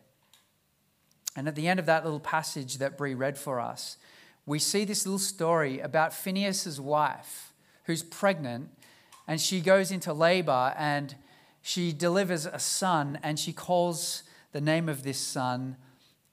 And 1.35 1.49
at 1.49 1.55
the 1.55 1.69
end 1.69 1.81
of 1.81 1.87
that 1.87 2.05
little 2.05 2.21
passage 2.21 2.77
that 2.77 2.99
Brie 2.99 3.15
read 3.15 3.39
for 3.39 3.61
us, 3.61 3.97
we 4.45 4.59
see 4.59 4.85
this 4.85 5.07
little 5.07 5.19
story 5.19 5.81
about 5.81 6.13
Phineas's 6.13 6.79
wife 6.79 7.55
who's 7.85 8.03
pregnant 8.03 8.69
and 9.31 9.41
she 9.41 9.61
goes 9.61 9.93
into 9.93 10.13
labor 10.13 10.75
and 10.77 11.15
she 11.63 11.93
delivers 11.93 12.47
a 12.47 12.59
son 12.59 13.17
and 13.23 13.39
she 13.39 13.53
calls 13.53 14.25
the 14.51 14.61
name 14.61 14.89
of 14.89 15.05
this 15.05 15.19
son 15.19 15.77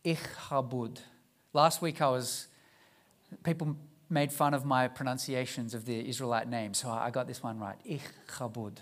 Ichabod. 0.03 1.01
Last 1.53 1.79
week 1.79 2.01
I 2.01 2.09
was 2.09 2.47
people 3.43 3.77
made 4.09 4.33
fun 4.33 4.55
of 4.55 4.65
my 4.65 4.87
pronunciations 4.87 5.75
of 5.75 5.85
the 5.85 6.09
Israelite 6.09 6.49
name, 6.49 6.73
so 6.73 6.89
I 6.89 7.11
got 7.11 7.27
this 7.27 7.43
one 7.43 7.59
right. 7.59 7.75
Ichabod 7.85 8.81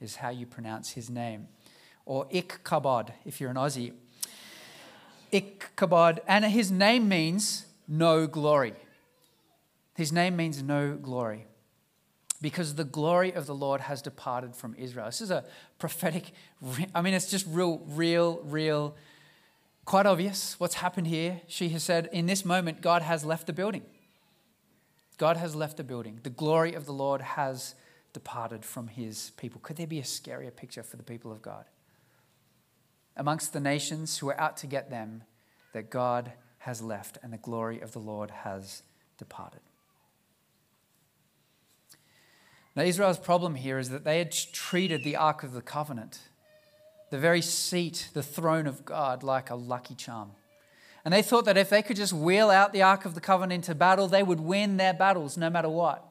is 0.00 0.14
how 0.14 0.28
you 0.28 0.46
pronounce 0.46 0.90
his 0.90 1.10
name. 1.10 1.48
Or 2.06 2.26
Ikkabod 2.26 3.10
if 3.24 3.40
you're 3.40 3.50
an 3.50 3.56
Aussie. 3.56 3.92
Ichabod, 5.32 6.20
and 6.28 6.44
his 6.44 6.70
name 6.70 7.08
means 7.08 7.66
no 7.88 8.28
glory. 8.28 8.74
His 9.96 10.12
name 10.12 10.36
means 10.36 10.62
no 10.62 10.94
glory 10.94 11.48
because 12.40 12.74
the 12.74 12.84
glory 12.84 13.32
of 13.32 13.46
the 13.46 13.54
Lord 13.54 13.80
has 13.82 14.00
departed 14.00 14.54
from 14.54 14.74
Israel. 14.78 15.06
This 15.06 15.20
is 15.20 15.30
a 15.30 15.44
prophetic, 15.78 16.32
I 16.94 17.02
mean, 17.02 17.14
it's 17.14 17.30
just 17.30 17.46
real, 17.48 17.82
real, 17.88 18.40
real, 18.44 18.94
quite 19.84 20.06
obvious 20.06 20.58
what's 20.58 20.74
happened 20.74 21.06
here. 21.06 21.40
She 21.46 21.70
has 21.70 21.82
said, 21.82 22.08
in 22.12 22.26
this 22.26 22.44
moment, 22.44 22.80
God 22.80 23.02
has 23.02 23.24
left 23.24 23.46
the 23.46 23.52
building. 23.52 23.82
God 25.16 25.36
has 25.36 25.56
left 25.56 25.76
the 25.76 25.84
building. 25.84 26.20
The 26.22 26.30
glory 26.30 26.74
of 26.74 26.86
the 26.86 26.92
Lord 26.92 27.20
has 27.20 27.74
departed 28.12 28.64
from 28.64 28.88
his 28.88 29.30
people. 29.36 29.60
Could 29.60 29.76
there 29.76 29.86
be 29.86 29.98
a 29.98 30.04
scarier 30.04 30.54
picture 30.54 30.82
for 30.82 30.96
the 30.96 31.02
people 31.02 31.32
of 31.32 31.42
God? 31.42 31.64
Amongst 33.16 33.52
the 33.52 33.60
nations 33.60 34.18
who 34.18 34.28
are 34.28 34.40
out 34.40 34.56
to 34.58 34.68
get 34.68 34.90
them, 34.90 35.24
that 35.72 35.90
God 35.90 36.32
has 36.58 36.80
left 36.82 37.18
and 37.22 37.32
the 37.32 37.38
glory 37.38 37.80
of 37.80 37.92
the 37.92 37.98
Lord 37.98 38.30
has 38.30 38.82
departed. 39.18 39.60
Now, 42.78 42.84
Israel's 42.84 43.18
problem 43.18 43.56
here 43.56 43.80
is 43.80 43.90
that 43.90 44.04
they 44.04 44.18
had 44.18 44.30
treated 44.30 45.02
the 45.02 45.16
Ark 45.16 45.42
of 45.42 45.52
the 45.52 45.60
Covenant, 45.60 46.20
the 47.10 47.18
very 47.18 47.42
seat, 47.42 48.08
the 48.14 48.22
throne 48.22 48.68
of 48.68 48.84
God, 48.84 49.24
like 49.24 49.50
a 49.50 49.56
lucky 49.56 49.96
charm. 49.96 50.30
And 51.04 51.12
they 51.12 51.22
thought 51.22 51.44
that 51.46 51.56
if 51.56 51.70
they 51.70 51.82
could 51.82 51.96
just 51.96 52.12
wheel 52.12 52.50
out 52.50 52.72
the 52.72 52.82
Ark 52.82 53.04
of 53.04 53.16
the 53.16 53.20
Covenant 53.20 53.66
into 53.66 53.74
battle, 53.74 54.06
they 54.06 54.22
would 54.22 54.38
win 54.38 54.76
their 54.76 54.94
battles 54.94 55.36
no 55.36 55.50
matter 55.50 55.68
what. 55.68 56.06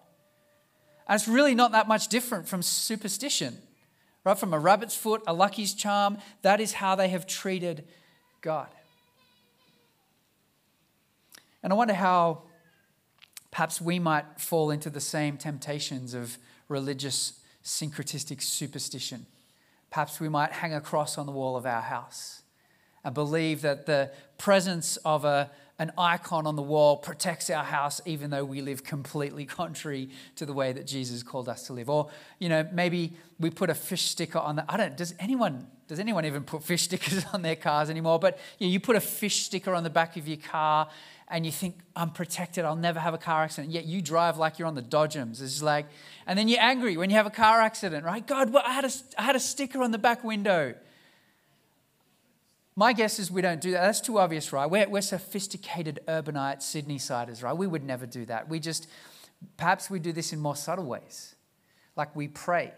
And 1.08 1.16
it's 1.16 1.30
really 1.30 1.56
not 1.56 1.72
that 1.72 1.88
much 1.88 2.10
different 2.10 2.50
from 2.50 2.62
superstition, 2.62 3.60
right? 4.26 4.38
From 4.38 4.54
a 4.54 4.60
rabbit's 4.60 4.94
foot, 4.94 5.24
a 5.26 5.34
lucky's 5.34 5.74
charm, 5.74 6.18
that 6.42 6.60
is 6.60 6.74
how 6.74 6.96
they 6.96 7.08
have 7.08 7.26
treated 7.26 7.86
God. 8.42 8.68
And 11.64 11.72
I 11.72 11.78
wonder 11.78 11.94
how 11.94 12.42
perhaps 13.52 13.80
we 13.80 14.00
might 14.00 14.42
fall 14.42 14.70
into 14.70 14.90
the 14.90 15.00
same 15.00 15.38
temptations 15.38 16.14
of 16.14 16.38
religious 16.68 17.40
syncretistic 17.64 18.42
superstition. 18.42 19.26
Perhaps 19.90 20.20
we 20.20 20.30
might 20.30 20.52
hang 20.52 20.74
a 20.74 20.82
cross 20.82 21.18
on 21.18 21.26
the 21.26 21.32
wall 21.32 21.56
of 21.56 21.66
our 21.66 21.82
house 21.82 22.42
and 23.04 23.14
believe 23.14 23.62
that 23.62 23.86
the 23.86 24.12
presence 24.38 24.98
of 24.98 25.24
a, 25.24 25.50
an 25.80 25.92
icon 25.98 26.46
on 26.46 26.56
the 26.56 26.62
wall 26.62 26.98
protects 26.98 27.50
our 27.50 27.64
house 27.64 28.02
even 28.06 28.30
though 28.30 28.44
we 28.44 28.62
live 28.62 28.84
completely 28.84 29.46
contrary 29.60 30.10
to 30.36 30.46
the 30.46 30.54
way 30.54 30.74
that 30.74 30.86
Jesus 30.86 31.24
called 31.24 31.48
us 31.48 31.68
to 31.68 31.74
live. 31.74 31.90
Or, 31.90 32.10
you 32.40 32.50
know, 32.50 32.68
maybe 32.74 33.14
we 33.40 33.50
put 33.50 33.70
a 33.70 33.76
fish 33.76 34.04
sticker 34.04 34.40
on 34.40 34.58
the 34.58 34.66
I 34.68 34.78
don't 34.78 34.98
does 34.98 35.14
anyone 35.20 35.68
does 35.88 36.00
anyone 36.00 36.26
even 36.26 36.44
put 36.44 36.64
fish 36.64 36.82
stickers 36.84 37.26
on 37.34 37.42
their 37.42 37.56
cars 37.56 37.90
anymore? 37.90 38.20
But 38.20 38.40
you, 38.60 38.68
know, 38.68 38.72
you 38.72 38.80
put 38.80 38.96
a 38.96 39.02
fish 39.02 39.44
sticker 39.44 39.74
on 39.74 39.84
the 39.84 39.90
back 39.90 40.18
of 40.18 40.28
your 40.28 40.38
car 40.38 40.90
and 41.30 41.46
you 41.46 41.52
think, 41.52 41.80
I'm 41.96 42.12
protected, 42.12 42.64
I'll 42.64 42.76
never 42.76 43.00
have 43.00 43.14
a 43.14 43.18
car 43.18 43.44
accident. 43.44 43.74
Yet 43.74 43.86
you 43.86 44.02
drive 44.02 44.38
like 44.38 44.60
you're 44.60 44.68
on 44.68 44.76
the 44.76 44.82
Dodgems. 44.82 45.42
It's 45.42 45.62
like, 45.62 45.88
and 46.26 46.40
then 46.40 46.48
you're 46.48 46.62
angry 46.62 46.96
when 46.96 47.10
you 47.10 47.18
have 47.18 47.26
a 47.26 47.32
car 47.32 47.62
accident, 47.62 48.06
right? 48.06 48.26
God, 48.26 48.54
well, 48.54 48.64
I, 48.66 48.74
had 48.74 48.86
a, 48.86 48.92
I 49.18 49.24
had 49.24 49.36
a 49.36 49.40
sticker 49.40 49.82
on 49.82 49.92
the 49.92 49.98
back 49.98 50.24
window. 50.24 50.74
My 52.78 52.94
guess 52.94 53.20
is 53.20 53.30
we 53.30 53.42
don't 53.42 53.60
do 53.60 53.72
that. 53.72 53.82
That's 53.82 54.00
too 54.00 54.20
obvious, 54.20 54.54
right? 54.54 54.70
We're, 54.70 54.88
we're 54.88 55.02
sophisticated 55.02 56.00
urbanite 56.08 56.62
Sydney 56.62 57.00
siders, 57.00 57.44
right? 57.44 57.58
We 57.58 57.68
would 57.68 57.84
never 57.84 58.06
do 58.06 58.26
that. 58.28 58.48
We 58.48 58.60
just, 58.60 58.88
perhaps 59.58 59.90
we 59.90 60.00
do 60.00 60.14
this 60.14 60.32
in 60.32 60.40
more 60.40 60.56
subtle 60.56 60.86
ways. 60.86 61.36
Like 61.98 62.16
we 62.16 62.30
pray 62.30 62.72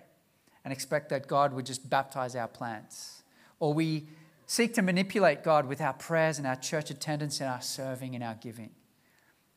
and 0.63 0.73
expect 0.73 1.09
that 1.09 1.27
God 1.27 1.53
would 1.53 1.65
just 1.65 1.87
baptize 1.87 2.35
our 2.35 2.47
plants. 2.47 3.21
Or 3.59 3.73
we 3.73 4.07
seek 4.49 4.73
to 4.73 4.81
manipulate 4.81 5.43
God 5.43 5.67
with 5.67 5.79
our 5.79 5.93
prayers 5.93 6.39
and 6.39 6.47
our 6.47 6.55
church 6.55 6.89
attendance 6.89 7.39
and 7.39 7.47
our 7.47 7.61
serving 7.61 8.15
and 8.15 8.23
our 8.23 8.33
giving. 8.33 8.71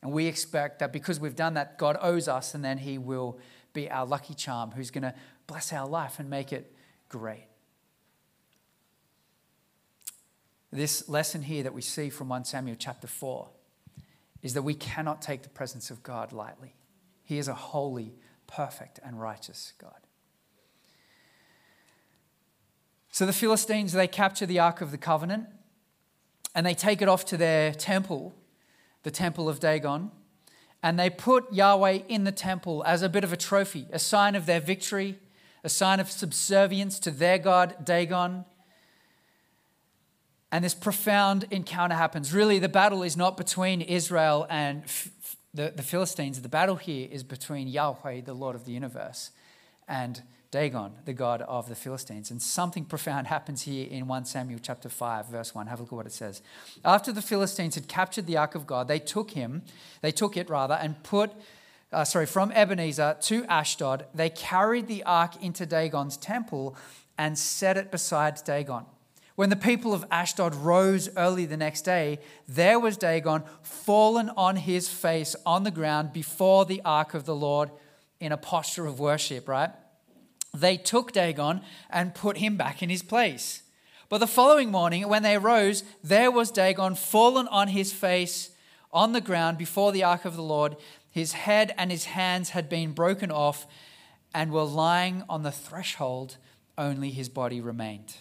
And 0.03 0.11
we 0.11 0.27
expect 0.27 0.77
that 0.79 0.93
because 0.93 1.19
we've 1.19 1.35
done 1.35 1.55
that, 1.55 1.79
God 1.79 1.97
owes 1.99 2.27
us 2.27 2.53
and 2.53 2.63
then 2.63 2.77
He 2.77 2.99
will 2.99 3.39
be 3.73 3.89
our 3.89 4.05
lucky 4.05 4.35
charm 4.35 4.69
who's 4.69 4.91
going 4.91 5.01
to 5.01 5.15
bless 5.47 5.73
our 5.73 5.87
life 5.87 6.19
and 6.19 6.29
make 6.29 6.53
it 6.53 6.75
great. 7.09 7.47
This 10.71 11.09
lesson 11.09 11.41
here 11.41 11.63
that 11.63 11.73
we 11.73 11.81
see 11.81 12.11
from 12.11 12.29
1 12.29 12.45
Samuel 12.45 12.77
chapter 12.77 13.07
4 13.07 13.49
is 14.43 14.53
that 14.53 14.61
we 14.61 14.75
cannot 14.75 15.23
take 15.23 15.41
the 15.41 15.49
presence 15.49 15.89
of 15.89 16.03
God 16.03 16.31
lightly. 16.31 16.75
He 17.23 17.39
is 17.39 17.47
a 17.47 17.55
holy, 17.55 18.13
perfect, 18.45 18.99
and 19.03 19.19
righteous 19.19 19.73
God. 19.79 20.03
So 23.13 23.27
the 23.27 23.31
Philistines, 23.31 23.93
they 23.93 24.07
capture 24.07 24.47
the 24.47 24.57
Ark 24.57 24.81
of 24.81 24.89
the 24.89 24.97
Covenant 24.97 25.45
and 26.55 26.65
they 26.65 26.73
take 26.73 26.99
it 26.99 27.07
off 27.07 27.23
to 27.25 27.37
their 27.37 27.71
temple, 27.71 28.33
the 29.03 29.11
temple 29.11 29.47
of 29.47 29.59
Dagon, 29.59 30.09
and 30.81 30.97
they 30.97 31.11
put 31.11 31.53
Yahweh 31.53 31.99
in 32.09 32.23
the 32.23 32.31
temple 32.31 32.83
as 32.87 33.03
a 33.03 33.09
bit 33.09 33.23
of 33.23 33.31
a 33.31 33.37
trophy, 33.37 33.85
a 33.91 33.99
sign 33.99 34.33
of 34.33 34.47
their 34.47 34.59
victory, 34.59 35.19
a 35.63 35.69
sign 35.69 35.99
of 35.99 36.09
subservience 36.09 36.97
to 37.01 37.11
their 37.11 37.37
God, 37.37 37.85
Dagon. 37.85 38.45
And 40.51 40.65
this 40.65 40.73
profound 40.73 41.45
encounter 41.51 41.95
happens. 41.95 42.33
Really, 42.33 42.57
the 42.57 42.67
battle 42.67 43.03
is 43.03 43.15
not 43.15 43.37
between 43.37 43.81
Israel 43.81 44.47
and 44.49 44.85
the, 45.53 45.71
the 45.75 45.83
Philistines. 45.83 46.41
The 46.41 46.49
battle 46.49 46.77
here 46.77 47.07
is 47.11 47.21
between 47.21 47.67
Yahweh, 47.67 48.21
the 48.21 48.33
Lord 48.33 48.55
of 48.55 48.65
the 48.65 48.71
universe, 48.71 49.29
and 49.87 50.23
Dagon, 50.53 50.91
the 51.05 51.13
god 51.13 51.41
of 51.41 51.67
the 51.67 51.73
Philistines. 51.73 52.29
And 52.29 52.39
something 52.39 52.85
profound 52.85 53.25
happens 53.25 53.63
here 53.63 53.87
in 53.89 54.05
1 54.07 54.25
Samuel 54.25 54.59
chapter 54.61 54.87
5, 54.87 55.25
verse 55.25 55.55
1. 55.55 55.65
Have 55.65 55.79
a 55.79 55.81
look 55.81 55.91
at 55.91 55.95
what 55.95 56.05
it 56.05 56.11
says. 56.11 56.43
After 56.85 57.11
the 57.11 57.23
Philistines 57.23 57.73
had 57.73 57.87
captured 57.87 58.27
the 58.27 58.37
ark 58.37 58.53
of 58.53 58.67
God, 58.67 58.87
they 58.87 58.99
took 58.99 59.31
him, 59.31 59.63
they 60.01 60.11
took 60.11 60.37
it 60.37 60.51
rather, 60.51 60.75
and 60.75 61.01
put 61.01 61.31
uh, 61.91 62.03
sorry, 62.03 62.27
from 62.27 62.51
Ebenezer 62.51 63.17
to 63.21 63.45
Ashdod, 63.45 64.05
they 64.13 64.29
carried 64.29 64.87
the 64.87 65.03
ark 65.03 65.41
into 65.43 65.65
Dagon's 65.65 66.17
temple 66.17 66.75
and 67.17 67.37
set 67.37 67.75
it 67.75 67.91
beside 67.91 68.43
Dagon. 68.43 68.85
When 69.35 69.49
the 69.49 69.55
people 69.55 69.93
of 69.93 70.05
Ashdod 70.11 70.53
rose 70.53 71.09
early 71.17 71.45
the 71.45 71.57
next 71.57 71.81
day, 71.81 72.19
there 72.47 72.79
was 72.79 72.97
Dagon 72.97 73.43
fallen 73.63 74.29
on 74.37 74.55
his 74.55 74.87
face 74.87 75.35
on 75.47 75.63
the 75.63 75.71
ground 75.71 76.13
before 76.13 76.65
the 76.65 76.81
ark 76.85 77.15
of 77.15 77.25
the 77.25 77.35
Lord 77.35 77.71
in 78.19 78.31
a 78.31 78.37
posture 78.37 78.85
of 78.85 78.99
worship, 78.99 79.47
right? 79.47 79.71
They 80.53 80.77
took 80.77 81.11
Dagon 81.11 81.61
and 81.89 82.13
put 82.13 82.37
him 82.37 82.57
back 82.57 82.83
in 82.83 82.89
his 82.89 83.01
place. 83.03 83.63
But 84.07 84.19
the 84.19 84.27
following 84.27 84.69
morning, 84.69 85.07
when 85.09 85.23
they 85.23 85.37
rose, 85.39 85.83
there 86.03 86.29
was 86.29 86.51
Dagon 86.51 86.93
fallen 86.93 87.47
on 87.47 87.69
his 87.69 87.91
face 87.91 88.51
on 88.91 89.13
the 89.13 89.21
ground 89.21 89.57
before 89.57 89.91
the 89.91 90.03
ark 90.03 90.25
of 90.25 90.35
the 90.35 90.43
Lord. 90.43 90.77
His 91.09 91.33
head 91.33 91.73
and 91.77 91.89
his 91.89 92.05
hands 92.05 92.51
had 92.51 92.69
been 92.69 92.91
broken 92.91 93.31
off 93.31 93.65
and 94.33 94.51
were 94.51 94.63
lying 94.63 95.23
on 95.27 95.41
the 95.41 95.51
threshold, 95.51 96.37
only 96.77 97.09
his 97.09 97.29
body 97.29 97.59
remained. 97.59 98.17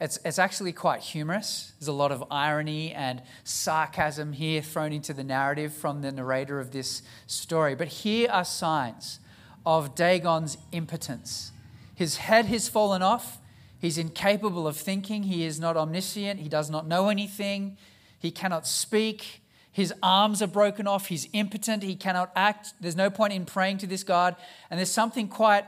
It's, 0.00 0.18
it's 0.24 0.38
actually 0.38 0.72
quite 0.72 1.00
humorous. 1.00 1.72
There's 1.78 1.88
a 1.88 1.92
lot 1.92 2.12
of 2.12 2.24
irony 2.30 2.92
and 2.92 3.22
sarcasm 3.44 4.32
here 4.32 4.62
thrown 4.62 4.92
into 4.92 5.12
the 5.12 5.24
narrative 5.24 5.72
from 5.72 6.02
the 6.02 6.10
narrator 6.10 6.58
of 6.58 6.72
this 6.72 7.02
story. 7.26 7.76
But 7.76 7.88
here 7.88 8.28
are 8.30 8.44
signs 8.44 9.20
of 9.68 9.94
Dagon's 9.94 10.56
impotence. 10.72 11.52
His 11.94 12.16
head 12.16 12.46
has 12.46 12.70
fallen 12.70 13.02
off. 13.02 13.36
He's 13.78 13.98
incapable 13.98 14.66
of 14.66 14.78
thinking. 14.78 15.24
He 15.24 15.44
is 15.44 15.60
not 15.60 15.76
omniscient. 15.76 16.40
He 16.40 16.48
does 16.48 16.70
not 16.70 16.88
know 16.88 17.10
anything. 17.10 17.76
He 18.18 18.30
cannot 18.30 18.66
speak. 18.66 19.42
His 19.70 19.92
arms 20.02 20.40
are 20.40 20.46
broken 20.46 20.86
off. 20.86 21.08
He's 21.08 21.28
impotent. 21.34 21.82
He 21.82 21.96
cannot 21.96 22.32
act. 22.34 22.72
There's 22.80 22.96
no 22.96 23.10
point 23.10 23.34
in 23.34 23.44
praying 23.44 23.76
to 23.78 23.86
this 23.86 24.02
God. 24.04 24.36
And 24.70 24.78
there's 24.78 24.90
something 24.90 25.28
quite 25.28 25.66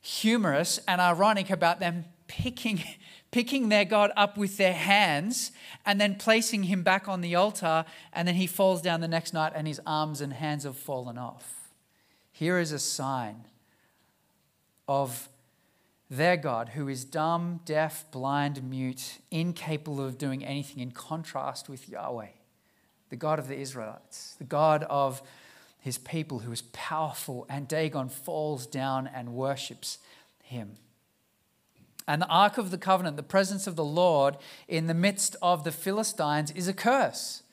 humorous 0.00 0.78
and 0.86 1.00
ironic 1.00 1.50
about 1.50 1.80
them 1.80 2.04
picking 2.28 2.84
picking 3.32 3.70
their 3.70 3.86
God 3.86 4.12
up 4.14 4.36
with 4.36 4.56
their 4.56 4.74
hands 4.74 5.50
and 5.84 6.00
then 6.00 6.14
placing 6.14 6.64
him 6.64 6.82
back 6.82 7.08
on 7.08 7.22
the 7.22 7.34
altar, 7.34 7.86
and 8.12 8.28
then 8.28 8.34
he 8.34 8.46
falls 8.46 8.82
down 8.82 9.00
the 9.00 9.08
next 9.08 9.32
night 9.32 9.54
and 9.56 9.66
his 9.66 9.80
arms 9.86 10.20
and 10.20 10.34
hands 10.34 10.64
have 10.64 10.76
fallen 10.76 11.16
off. 11.16 11.61
Here 12.42 12.58
is 12.58 12.72
a 12.72 12.80
sign 12.80 13.44
of 14.88 15.28
their 16.10 16.36
God 16.36 16.70
who 16.70 16.88
is 16.88 17.04
dumb, 17.04 17.60
deaf, 17.64 18.04
blind, 18.10 18.68
mute, 18.68 19.20
incapable 19.30 20.04
of 20.04 20.18
doing 20.18 20.44
anything, 20.44 20.82
in 20.82 20.90
contrast 20.90 21.68
with 21.68 21.88
Yahweh, 21.88 22.30
the 23.10 23.16
God 23.16 23.38
of 23.38 23.46
the 23.46 23.56
Israelites, 23.56 24.34
the 24.38 24.44
God 24.44 24.84
of 24.90 25.22
his 25.78 25.98
people 25.98 26.40
who 26.40 26.50
is 26.50 26.62
powerful, 26.72 27.46
and 27.48 27.68
Dagon 27.68 28.08
falls 28.08 28.66
down 28.66 29.06
and 29.06 29.34
worships 29.34 29.98
him. 30.42 30.72
And 32.08 32.20
the 32.20 32.26
Ark 32.26 32.58
of 32.58 32.72
the 32.72 32.76
Covenant, 32.76 33.16
the 33.16 33.22
presence 33.22 33.68
of 33.68 33.76
the 33.76 33.84
Lord 33.84 34.36
in 34.66 34.88
the 34.88 34.94
midst 34.94 35.36
of 35.42 35.62
the 35.62 35.70
Philistines, 35.70 36.50
is 36.50 36.66
a 36.66 36.74
curse. 36.74 37.44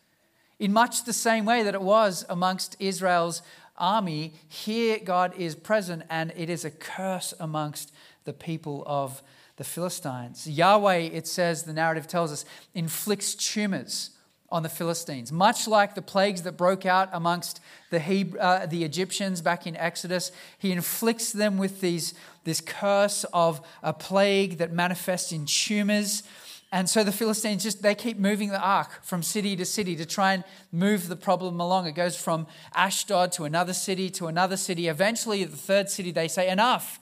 In 0.58 0.74
much 0.74 1.04
the 1.04 1.14
same 1.14 1.46
way 1.46 1.62
that 1.62 1.76
it 1.76 1.82
was 1.84 2.26
amongst 2.28 2.76
Israel's 2.80 3.44
army, 3.80 4.34
here 4.48 5.00
God 5.04 5.34
is 5.38 5.56
present 5.56 6.04
and 6.10 6.34
it 6.36 6.50
is 6.50 6.66
a 6.66 6.72
curse 6.72 7.34
amongst 7.40 7.92
the 8.26 8.34
people 8.34 8.84
of 8.86 9.24
the 9.58 9.64
Philistines. 9.64 10.48
Yahweh, 10.48 10.98
it 10.98 11.28
says, 11.28 11.64
the 11.64 11.74
narrative 11.74 12.08
tells 12.08 12.32
us, 12.32 12.46
inflicts 12.74 13.36
tumors 13.36 14.12
on 14.52 14.64
the 14.64 14.70
Philistines, 14.70 15.32
much 15.32 15.68
like 15.68 15.96
the 15.96 16.02
plagues 16.02 16.42
that 16.44 16.58
broke 16.58 16.86
out 16.86 17.10
amongst 17.12 17.60
the, 17.92 18.00
Hebrew, 18.00 18.40
uh, 18.40 18.66
the 18.66 18.84
Egyptians 18.84 19.42
back 19.42 19.68
in 19.68 19.76
Exodus. 19.76 20.32
He 20.58 20.72
inflicts 20.72 21.32
them 21.32 21.58
with 21.58 21.82
these, 21.82 22.14
this 22.46 22.62
curse 22.62 23.26
of 23.32 23.62
a 23.84 23.94
plague 23.94 24.58
that 24.58 24.72
manifests 24.72 25.32
in 25.32 25.46
tumors. 25.46 26.24
And 26.72 26.88
so 26.88 27.04
the 27.04 27.12
Philistines 27.12 27.64
just 27.64 27.82
they 27.82 27.96
keep 27.96 28.20
moving 28.20 28.50
the 28.50 28.60
ark 28.60 29.04
from 29.04 29.24
city 29.24 29.56
to 29.56 29.66
city 29.66 29.96
to 29.96 30.06
try 30.06 30.34
and 30.34 30.44
move 30.72 31.08
the 31.08 31.16
problem 31.16 31.60
along. 31.60 31.88
It 31.88 31.94
goes 31.96 32.16
from 32.16 32.46
Ashdod 32.76 33.32
to 33.34 33.46
another 33.46 33.74
city 33.74 34.10
to 34.12 34.28
another 34.28 34.56
city. 34.56 34.88
Eventually, 34.88 35.44
the 35.44 35.58
third 35.58 35.90
city, 35.90 36.12
they 36.12 36.28
say, 36.28 36.50
Enough. 36.50 37.00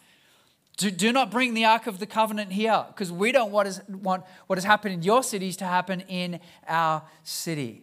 Do, 0.77 0.91
do 0.91 1.11
not 1.11 1.31
bring 1.31 1.55
the 1.55 1.65
Ark 1.65 1.87
of 1.87 1.97
the 1.97 2.05
Covenant 2.05 2.51
here 2.51 2.85
because 2.89 3.11
we 3.11 3.31
don't 3.31 3.51
want, 3.51 3.67
is, 3.67 3.81
want 3.89 4.23
what 4.45 4.57
has 4.57 4.63
happened 4.63 4.93
in 4.93 5.01
your 5.01 5.23
cities 5.23 5.57
to 5.57 5.65
happen 5.65 6.01
in 6.01 6.39
our 6.67 7.01
city. 7.23 7.81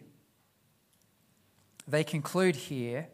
They 1.88 2.04
conclude 2.04 2.54
here 2.54 3.08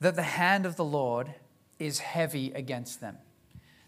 that 0.00 0.16
the 0.16 0.22
hand 0.22 0.66
of 0.66 0.76
the 0.76 0.84
Lord 0.84 1.34
is 1.78 2.00
heavy 2.00 2.52
against 2.52 3.00
them. 3.00 3.16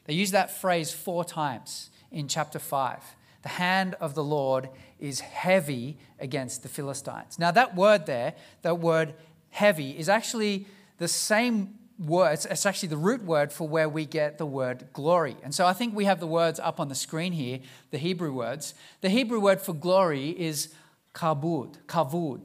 They 0.07 0.15
use 0.15 0.31
that 0.31 0.51
phrase 0.51 0.93
four 0.93 1.25
times 1.25 1.91
in 2.11 2.27
chapter 2.27 2.59
5. 2.59 3.03
The 3.49 3.55
hand 3.55 3.97
of 3.99 4.15
the 4.15 4.23
Lord 4.23 4.69
is 5.01 5.21
heavy 5.21 5.97
against 6.21 6.63
the 6.63 6.69
Philistines. 6.69 7.39
Now, 7.39 7.51
that 7.53 7.75
word 7.75 8.05
there, 8.05 8.35
that 8.61 8.79
word 8.79 9.15
heavy, 9.49 9.99
is 9.99 10.11
actually 10.11 10.67
the 10.99 11.09
same 11.09 11.79
word, 11.99 12.35
it's 12.51 12.67
actually 12.67 12.91
the 12.91 12.99
root 12.99 13.25
word 13.25 13.51
for 13.51 13.67
where 13.67 13.89
we 13.89 14.05
get 14.05 14.37
the 14.37 14.45
word 14.45 14.89
glory. 14.93 15.35
And 15.43 15.55
so 15.55 15.65
I 15.65 15.73
think 15.73 15.97
we 15.97 16.05
have 16.05 16.21
the 16.21 16.27
words 16.27 16.61
up 16.61 16.79
on 16.79 16.89
the 16.89 16.95
screen 16.95 17.33
here, 17.33 17.61
the 17.91 17.97
Hebrew 17.97 18.35
words. 18.35 18.75
The 19.01 19.09
Hebrew 19.09 19.41
word 19.41 19.63
for 19.63 19.73
glory 19.73 20.39
is 20.39 20.75
kabud, 21.15 21.79
kavud. 21.87 22.45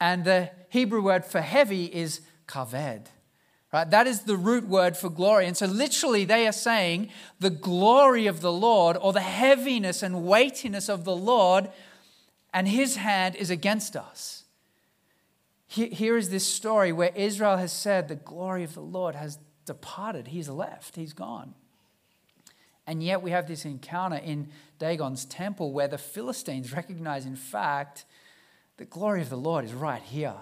And 0.00 0.24
the 0.24 0.50
Hebrew 0.70 1.02
word 1.02 1.24
for 1.24 1.40
heavy 1.40 1.84
is 1.84 2.22
kaved. 2.48 3.10
Right? 3.72 3.88
That 3.88 4.06
is 4.06 4.22
the 4.22 4.36
root 4.36 4.66
word 4.66 4.96
for 4.96 5.08
glory. 5.08 5.46
And 5.46 5.56
so 5.56 5.66
literally 5.66 6.24
they 6.24 6.46
are 6.46 6.52
saying 6.52 7.10
the 7.38 7.50
glory 7.50 8.26
of 8.26 8.40
the 8.40 8.52
Lord 8.52 8.96
or 9.00 9.12
the 9.12 9.20
heaviness 9.20 10.02
and 10.02 10.24
weightiness 10.24 10.88
of 10.88 11.04
the 11.04 11.14
Lord 11.14 11.70
and 12.52 12.66
his 12.66 12.96
hand 12.96 13.36
is 13.36 13.50
against 13.50 13.96
us. 13.96 14.44
Here 15.66 16.16
is 16.16 16.30
this 16.30 16.44
story 16.44 16.90
where 16.90 17.12
Israel 17.14 17.56
has 17.56 17.72
said, 17.72 18.08
The 18.08 18.16
glory 18.16 18.64
of 18.64 18.74
the 18.74 18.80
Lord 18.80 19.14
has 19.14 19.38
departed. 19.66 20.28
He's 20.28 20.48
left, 20.48 20.96
he's 20.96 21.12
gone. 21.12 21.54
And 22.88 23.04
yet 23.04 23.22
we 23.22 23.30
have 23.30 23.46
this 23.46 23.64
encounter 23.64 24.16
in 24.16 24.48
Dagon's 24.80 25.24
temple 25.24 25.72
where 25.72 25.86
the 25.86 25.96
Philistines 25.96 26.72
recognize, 26.72 27.24
in 27.24 27.36
fact, 27.36 28.04
the 28.78 28.84
glory 28.84 29.22
of 29.22 29.30
the 29.30 29.36
Lord 29.36 29.64
is 29.64 29.72
right 29.72 30.02
here. 30.02 30.34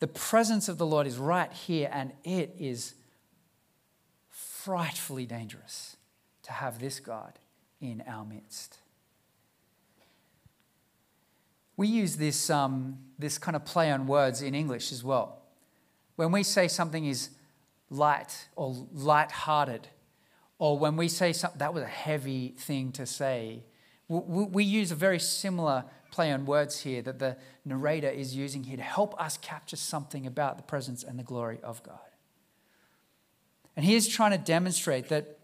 The 0.00 0.08
presence 0.08 0.68
of 0.68 0.78
the 0.78 0.86
Lord 0.86 1.06
is 1.06 1.16
right 1.16 1.52
here, 1.52 1.88
and 1.92 2.12
it 2.24 2.54
is 2.58 2.94
frightfully 4.28 5.26
dangerous 5.26 5.96
to 6.42 6.52
have 6.52 6.78
this 6.78 7.00
God 7.00 7.38
in 7.80 8.02
our 8.06 8.24
midst 8.24 8.78
we 11.80 11.88
use 11.88 12.16
this, 12.16 12.50
um, 12.50 12.98
this 13.18 13.38
kind 13.38 13.56
of 13.56 13.64
play 13.64 13.90
on 13.90 14.06
words 14.06 14.42
in 14.42 14.54
English 14.54 14.92
as 14.92 15.02
well. 15.02 15.38
When 16.16 16.30
we 16.30 16.42
say 16.42 16.68
something 16.68 17.06
is 17.06 17.30
light 17.88 18.48
or 18.54 18.86
light-hearted, 18.92 19.88
or 20.58 20.78
when 20.78 20.98
we 20.98 21.08
say 21.08 21.32
something, 21.32 21.58
that 21.58 21.72
was 21.72 21.82
a 21.82 21.86
heavy 21.86 22.48
thing 22.48 22.92
to 22.92 23.06
say, 23.06 23.62
we, 24.08 24.44
we 24.44 24.62
use 24.62 24.92
a 24.92 24.94
very 24.94 25.18
similar 25.18 25.86
play 26.10 26.32
on 26.32 26.46
words 26.46 26.80
here 26.80 27.02
that 27.02 27.18
the 27.18 27.36
narrator 27.64 28.08
is 28.08 28.34
using 28.36 28.64
here 28.64 28.76
to 28.76 28.82
help 28.82 29.20
us 29.20 29.36
capture 29.38 29.76
something 29.76 30.26
about 30.26 30.56
the 30.56 30.62
presence 30.62 31.02
and 31.02 31.18
the 31.18 31.22
glory 31.22 31.58
of 31.62 31.82
God. 31.82 31.98
And 33.76 33.84
he 33.84 33.94
is 33.94 34.08
trying 34.08 34.32
to 34.32 34.38
demonstrate 34.38 35.08
that 35.08 35.38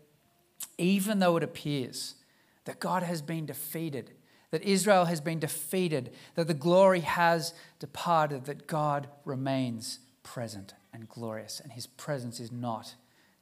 even 0.79 1.21
though 1.21 1.37
it 1.37 1.43
appears 1.43 2.17
that 2.65 2.81
God 2.81 3.03
has 3.03 3.23
been 3.23 3.47
defeated, 3.47 4.13
that 4.51 4.63
Israel 4.63 5.07
has 5.07 5.21
been 5.21 5.39
defeated, 5.39 6.13
that 6.35 6.47
the 6.47 6.55
glory 6.55 7.01
has 7.01 7.55
departed, 7.79 8.45
that 8.45 8.67
God 8.67 9.09
remains 9.25 10.01
present 10.23 10.75
and 10.93 11.09
glorious, 11.09 11.61
and 11.61 11.73
his 11.73 11.87
presence 11.87 12.41
is 12.41 12.53
not 12.53 12.95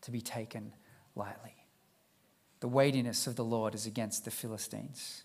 to 0.02 0.10
be 0.10 0.20
taken 0.20 0.72
lightly. 1.16 1.54
The 2.60 2.68
weightiness 2.68 3.26
of 3.26 3.36
the 3.36 3.44
Lord 3.44 3.74
is 3.74 3.86
against 3.86 4.24
the 4.24 4.30
Philistines. 4.30 5.23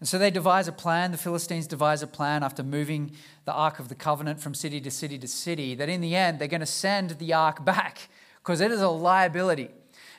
And 0.00 0.08
so 0.08 0.18
they 0.18 0.30
devise 0.30 0.68
a 0.68 0.72
plan. 0.72 1.10
The 1.10 1.18
Philistines 1.18 1.66
devise 1.66 2.02
a 2.02 2.06
plan 2.06 2.42
after 2.42 2.62
moving 2.62 3.12
the 3.44 3.52
Ark 3.52 3.78
of 3.78 3.88
the 3.88 3.94
Covenant 3.94 4.40
from 4.40 4.54
city 4.54 4.80
to 4.80 4.90
city 4.90 5.18
to 5.18 5.28
city, 5.28 5.74
that 5.74 5.88
in 5.88 6.00
the 6.00 6.14
end 6.14 6.38
they're 6.38 6.48
going 6.48 6.60
to 6.60 6.66
send 6.66 7.10
the 7.18 7.32
Ark 7.32 7.64
back 7.64 8.08
because 8.38 8.60
it 8.60 8.70
is 8.70 8.80
a 8.80 8.88
liability. 8.88 9.70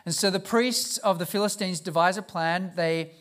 And 0.05 0.13
so 0.13 0.29
the 0.29 0.39
priests 0.39 0.97
of 0.99 1.19
the 1.19 1.25
Philistines 1.25 1.79
devise 1.79 2.17
a 2.17 2.21
plan. 2.21 2.71
They 2.75 3.11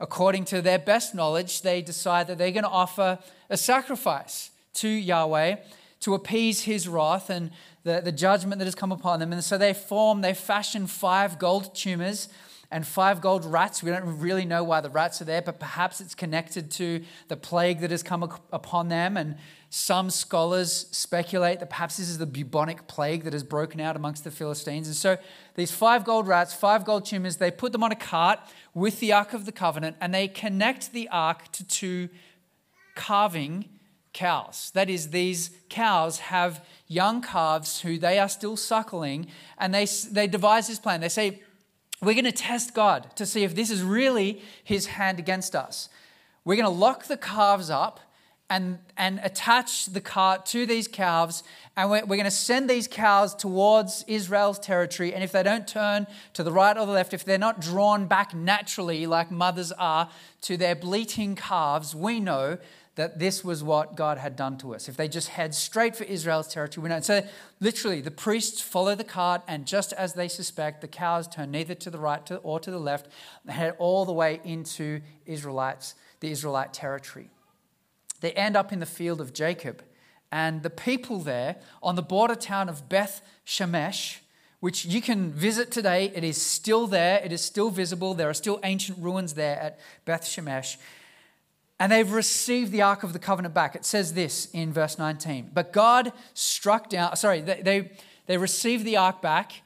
according 0.00 0.44
to 0.46 0.62
their 0.62 0.78
best 0.78 1.14
knowledge, 1.14 1.62
they 1.62 1.82
decide 1.82 2.26
that 2.26 2.38
they're 2.38 2.50
going 2.50 2.64
to 2.64 2.70
offer 2.70 3.18
a 3.48 3.56
sacrifice 3.56 4.50
to 4.74 4.88
Yahweh 4.88 5.56
to 6.00 6.14
appease 6.14 6.62
his 6.62 6.86
wrath 6.86 7.30
and 7.30 7.50
the, 7.84 8.00
the 8.04 8.12
judgment 8.12 8.58
that 8.58 8.64
has 8.64 8.74
come 8.74 8.92
upon 8.92 9.20
them. 9.20 9.32
And 9.32 9.42
so 9.42 9.56
they 9.56 9.72
form, 9.72 10.20
they 10.20 10.34
fashion 10.34 10.86
five 10.86 11.38
gold 11.38 11.74
tumors 11.74 12.28
and 12.70 12.86
five 12.86 13.20
gold 13.20 13.44
rats. 13.44 13.82
We 13.82 13.90
don't 13.90 14.18
really 14.18 14.44
know 14.44 14.64
why 14.64 14.80
the 14.80 14.90
rats 14.90 15.20
are 15.22 15.24
there, 15.24 15.42
but 15.42 15.60
perhaps 15.60 16.00
it's 16.00 16.14
connected 16.14 16.70
to 16.72 17.02
the 17.28 17.36
plague 17.36 17.80
that 17.80 17.90
has 17.90 18.02
come 18.02 18.22
upon 18.52 18.88
them. 18.88 19.16
And 19.16 19.36
some 19.70 20.10
scholars 20.10 20.86
speculate 20.90 21.60
that 21.60 21.70
perhaps 21.70 21.96
this 21.96 22.08
is 22.08 22.18
the 22.18 22.26
bubonic 22.26 22.86
plague 22.86 23.24
that 23.24 23.32
has 23.32 23.44
broken 23.44 23.80
out 23.80 23.96
amongst 23.96 24.24
the 24.24 24.30
Philistines. 24.30 24.86
And 24.86 24.96
so 24.96 25.16
these 25.54 25.70
five 25.70 26.04
gold 26.04 26.26
rats, 26.26 26.54
five 26.54 26.84
gold 26.84 27.04
tumors, 27.04 27.36
they 27.36 27.50
put 27.50 27.72
them 27.72 27.82
on 27.84 27.92
a 27.92 27.96
cart 27.96 28.40
with 28.74 29.00
the 29.00 29.12
Ark 29.12 29.32
of 29.32 29.46
the 29.46 29.52
Covenant 29.52 29.96
and 30.00 30.12
they 30.12 30.28
connect 30.28 30.92
the 30.92 31.08
Ark 31.08 31.50
to 31.52 31.66
two 31.66 32.08
calving 32.94 33.68
cows. 34.16 34.70
That 34.74 34.88
is, 34.88 35.10
these 35.10 35.50
cows 35.68 36.18
have 36.18 36.64
young 36.88 37.20
calves 37.20 37.82
who 37.82 37.98
they 37.98 38.18
are 38.18 38.30
still 38.30 38.56
suckling, 38.56 39.26
and 39.58 39.74
they, 39.74 39.86
they 40.10 40.26
devise 40.26 40.68
this 40.68 40.78
plan. 40.78 41.02
They 41.02 41.10
say, 41.10 41.42
We're 42.02 42.14
going 42.14 42.24
to 42.24 42.32
test 42.32 42.74
God 42.74 43.14
to 43.16 43.24
see 43.24 43.42
if 43.44 43.54
this 43.54 43.70
is 43.70 43.82
really 43.82 44.42
his 44.62 44.86
hand 44.86 45.18
against 45.18 45.56
us. 45.56 45.88
We're 46.44 46.56
going 46.56 46.66
to 46.66 46.80
lock 46.80 47.06
the 47.06 47.16
calves 47.16 47.70
up 47.70 48.00
and, 48.48 48.78
and 48.96 49.18
attach 49.24 49.86
the 49.86 50.00
cart 50.00 50.46
to 50.46 50.66
these 50.66 50.86
calves, 50.86 51.42
and 51.76 51.90
we're, 51.90 52.02
we're 52.02 52.16
going 52.16 52.24
to 52.24 52.30
send 52.30 52.70
these 52.70 52.86
cows 52.86 53.34
towards 53.34 54.04
Israel's 54.06 54.58
territory. 54.58 55.12
And 55.12 55.24
if 55.24 55.32
they 55.32 55.42
don't 55.42 55.66
turn 55.66 56.06
to 56.34 56.44
the 56.44 56.52
right 56.52 56.76
or 56.76 56.86
the 56.86 56.92
left, 56.92 57.12
if 57.12 57.24
they're 57.24 57.38
not 57.38 57.60
drawn 57.60 58.06
back 58.06 58.34
naturally 58.34 59.06
like 59.06 59.32
mothers 59.32 59.72
are 59.72 60.08
to 60.42 60.56
their 60.56 60.76
bleating 60.76 61.34
calves, 61.34 61.94
we 61.94 62.20
know 62.20 62.58
that 62.96 63.18
this 63.18 63.44
was 63.44 63.62
what 63.62 63.94
God 63.94 64.18
had 64.18 64.36
done 64.36 64.56
to 64.58 64.74
us. 64.74 64.88
If 64.88 64.96
they 64.96 65.06
just 65.06 65.28
head 65.28 65.54
straight 65.54 65.94
for 65.94 66.04
Israel's 66.04 66.48
territory, 66.48 66.82
we 66.82 66.88
know. 66.88 67.00
So 67.00 67.22
literally, 67.60 68.00
the 68.00 68.10
priests 68.10 68.60
follow 68.60 68.94
the 68.94 69.04
cart, 69.04 69.42
and 69.46 69.66
just 69.66 69.92
as 69.92 70.14
they 70.14 70.28
suspect, 70.28 70.80
the 70.80 70.88
cows 70.88 71.28
turn 71.28 71.50
neither 71.50 71.74
to 71.74 71.90
the 71.90 71.98
right 71.98 72.28
or 72.42 72.58
to 72.58 72.70
the 72.70 72.78
left, 72.78 73.08
they 73.44 73.52
head 73.52 73.76
all 73.78 74.06
the 74.06 74.14
way 74.14 74.40
into 74.44 75.02
Israelites, 75.26 75.94
the 76.20 76.30
Israelite 76.30 76.72
territory. 76.72 77.28
They 78.22 78.32
end 78.32 78.56
up 78.56 78.72
in 78.72 78.80
the 78.80 78.86
field 78.86 79.20
of 79.20 79.34
Jacob, 79.34 79.82
and 80.32 80.62
the 80.62 80.70
people 80.70 81.20
there 81.20 81.56
on 81.82 81.96
the 81.96 82.02
border 82.02 82.34
town 82.34 82.70
of 82.70 82.88
Beth 82.88 83.20
Shemesh, 83.46 84.18
which 84.60 84.86
you 84.86 85.02
can 85.02 85.32
visit 85.32 85.70
today. 85.70 86.10
It 86.14 86.24
is 86.24 86.40
still 86.40 86.86
there, 86.86 87.20
it 87.22 87.30
is 87.30 87.42
still 87.42 87.68
visible. 87.68 88.14
There 88.14 88.30
are 88.30 88.34
still 88.34 88.58
ancient 88.64 88.98
ruins 88.98 89.34
there 89.34 89.60
at 89.60 89.78
Beth 90.06 90.22
Shemesh 90.22 90.78
and 91.78 91.92
they've 91.92 92.10
received 92.10 92.72
the 92.72 92.82
Ark 92.82 93.02
of 93.02 93.12
the 93.12 93.18
Covenant 93.18 93.54
back. 93.54 93.74
It 93.74 93.84
says 93.84 94.14
this 94.14 94.48
in 94.52 94.72
verse 94.72 94.98
19. 94.98 95.50
But 95.52 95.72
God 95.72 96.12
struck 96.32 96.88
down, 96.88 97.14
sorry, 97.16 97.40
they, 97.42 97.60
they, 97.60 97.90
they 98.26 98.38
receive 98.38 98.84
the 98.84 98.96
Ark 98.96 99.20
back, 99.20 99.62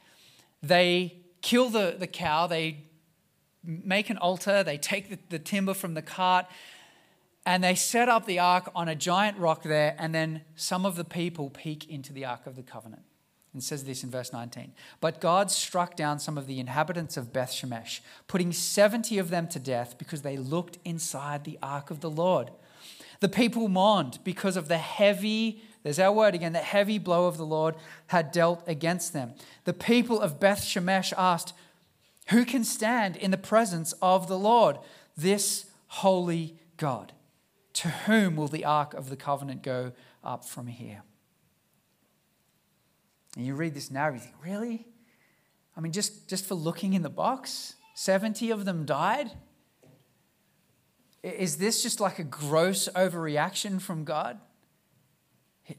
they 0.62 1.18
kill 1.40 1.70
the, 1.70 1.96
the 1.98 2.06
cow, 2.06 2.46
they 2.46 2.84
make 3.64 4.10
an 4.10 4.18
altar, 4.18 4.62
they 4.64 4.76
take 4.76 5.10
the, 5.10 5.18
the 5.28 5.38
timber 5.38 5.74
from 5.74 5.94
the 5.94 6.02
cart, 6.02 6.46
and 7.46 7.62
they 7.62 7.74
set 7.74 8.08
up 8.08 8.26
the 8.26 8.38
Ark 8.38 8.70
on 8.74 8.88
a 8.88 8.94
giant 8.94 9.38
rock 9.38 9.62
there, 9.62 9.94
and 9.98 10.14
then 10.14 10.42
some 10.56 10.84
of 10.84 10.96
the 10.96 11.04
people 11.04 11.48
peek 11.50 11.88
into 11.88 12.12
the 12.12 12.24
Ark 12.24 12.46
of 12.46 12.56
the 12.56 12.62
Covenant. 12.62 13.02
And 13.52 13.62
says 13.62 13.84
this 13.84 14.04
in 14.04 14.10
verse 14.10 14.32
19. 14.32 14.72
But 15.00 15.20
God 15.20 15.50
struck 15.50 15.96
down 15.96 16.20
some 16.20 16.38
of 16.38 16.46
the 16.46 16.60
inhabitants 16.60 17.16
of 17.16 17.32
Beth 17.32 17.50
Shemesh, 17.50 18.00
putting 18.28 18.52
70 18.52 19.18
of 19.18 19.30
them 19.30 19.48
to 19.48 19.58
death 19.58 19.98
because 19.98 20.22
they 20.22 20.36
looked 20.36 20.78
inside 20.84 21.42
the 21.44 21.58
ark 21.60 21.90
of 21.90 22.00
the 22.00 22.10
Lord. 22.10 22.52
The 23.18 23.28
people 23.28 23.68
mourned 23.68 24.20
because 24.22 24.56
of 24.56 24.68
the 24.68 24.78
heavy, 24.78 25.62
there's 25.82 25.98
our 25.98 26.12
word 26.12 26.34
again, 26.34 26.52
the 26.52 26.60
heavy 26.60 26.98
blow 26.98 27.26
of 27.26 27.36
the 27.36 27.46
Lord 27.46 27.74
had 28.08 28.30
dealt 28.30 28.62
against 28.68 29.12
them. 29.12 29.34
The 29.64 29.74
people 29.74 30.20
of 30.20 30.38
Beth 30.38 30.62
Shemesh 30.62 31.12
asked, 31.18 31.52
Who 32.28 32.44
can 32.44 32.62
stand 32.62 33.16
in 33.16 33.32
the 33.32 33.36
presence 33.36 33.92
of 34.00 34.28
the 34.28 34.38
Lord, 34.38 34.78
this 35.16 35.66
holy 35.88 36.56
God? 36.76 37.12
To 37.74 37.88
whom 37.88 38.36
will 38.36 38.48
the 38.48 38.64
ark 38.64 38.94
of 38.94 39.10
the 39.10 39.16
covenant 39.16 39.62
go 39.62 39.92
up 40.22 40.44
from 40.44 40.68
here? 40.68 41.02
And 43.36 43.46
you 43.46 43.54
read 43.54 43.74
this 43.74 43.90
now, 43.90 44.08
you 44.08 44.18
think, 44.18 44.34
really? 44.44 44.86
I 45.76 45.80
mean, 45.80 45.92
just, 45.92 46.28
just 46.28 46.46
for 46.46 46.54
looking 46.54 46.94
in 46.94 47.02
the 47.02 47.10
box, 47.10 47.74
70 47.94 48.50
of 48.50 48.64
them 48.64 48.84
died? 48.84 49.30
Is 51.22 51.58
this 51.58 51.82
just 51.82 52.00
like 52.00 52.18
a 52.18 52.24
gross 52.24 52.88
overreaction 52.96 53.80
from 53.80 54.04
God? 54.04 54.40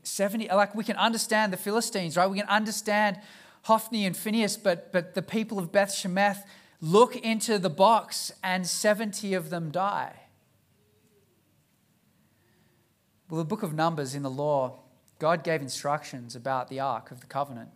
70, 0.03 0.47
like 0.49 0.75
we 0.75 0.83
can 0.83 0.95
understand 0.95 1.51
the 1.51 1.57
Philistines, 1.57 2.15
right? 2.15 2.29
We 2.29 2.37
can 2.37 2.47
understand 2.47 3.19
Hophni 3.63 4.05
and 4.05 4.15
Phineas, 4.15 4.55
but, 4.55 4.91
but 4.91 5.13
the 5.13 5.21
people 5.21 5.59
of 5.59 5.71
Beth 5.71 5.89
Shemesh 5.89 6.41
look 6.79 7.15
into 7.15 7.59
the 7.59 7.69
box 7.69 8.31
and 8.43 8.65
70 8.65 9.33
of 9.33 9.49
them 9.49 9.71
die. 9.71 10.13
Well, 13.29 13.37
the 13.37 13.45
book 13.45 13.63
of 13.63 13.73
Numbers 13.73 14.15
in 14.15 14.23
the 14.23 14.29
law 14.29 14.79
God 15.21 15.43
gave 15.43 15.61
instructions 15.61 16.35
about 16.35 16.67
the 16.67 16.79
Ark 16.79 17.11
of 17.11 17.19
the 17.21 17.27
Covenant. 17.27 17.69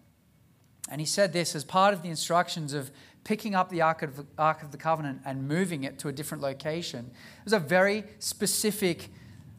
And 0.90 1.00
he 1.00 1.06
said 1.06 1.32
this 1.32 1.54
as 1.54 1.64
part 1.64 1.94
of 1.94 2.02
the 2.02 2.10
instructions 2.10 2.74
of 2.74 2.90
picking 3.24 3.54
up 3.54 3.70
the 3.70 3.84
Ark 3.84 4.02
of 4.02 4.16
the, 4.16 4.26
Ark 4.36 4.64
of 4.64 4.72
the 4.72 4.80
Covenant 4.80 5.22
and 5.26 5.48
moving 5.48 5.84
it 5.84 6.00
to 6.00 6.08
a 6.08 6.12
different 6.12 6.42
location. 6.42 7.12
It 7.12 7.44
was 7.44 7.54
a 7.54 7.60
very 7.60 8.04
specific 8.18 9.10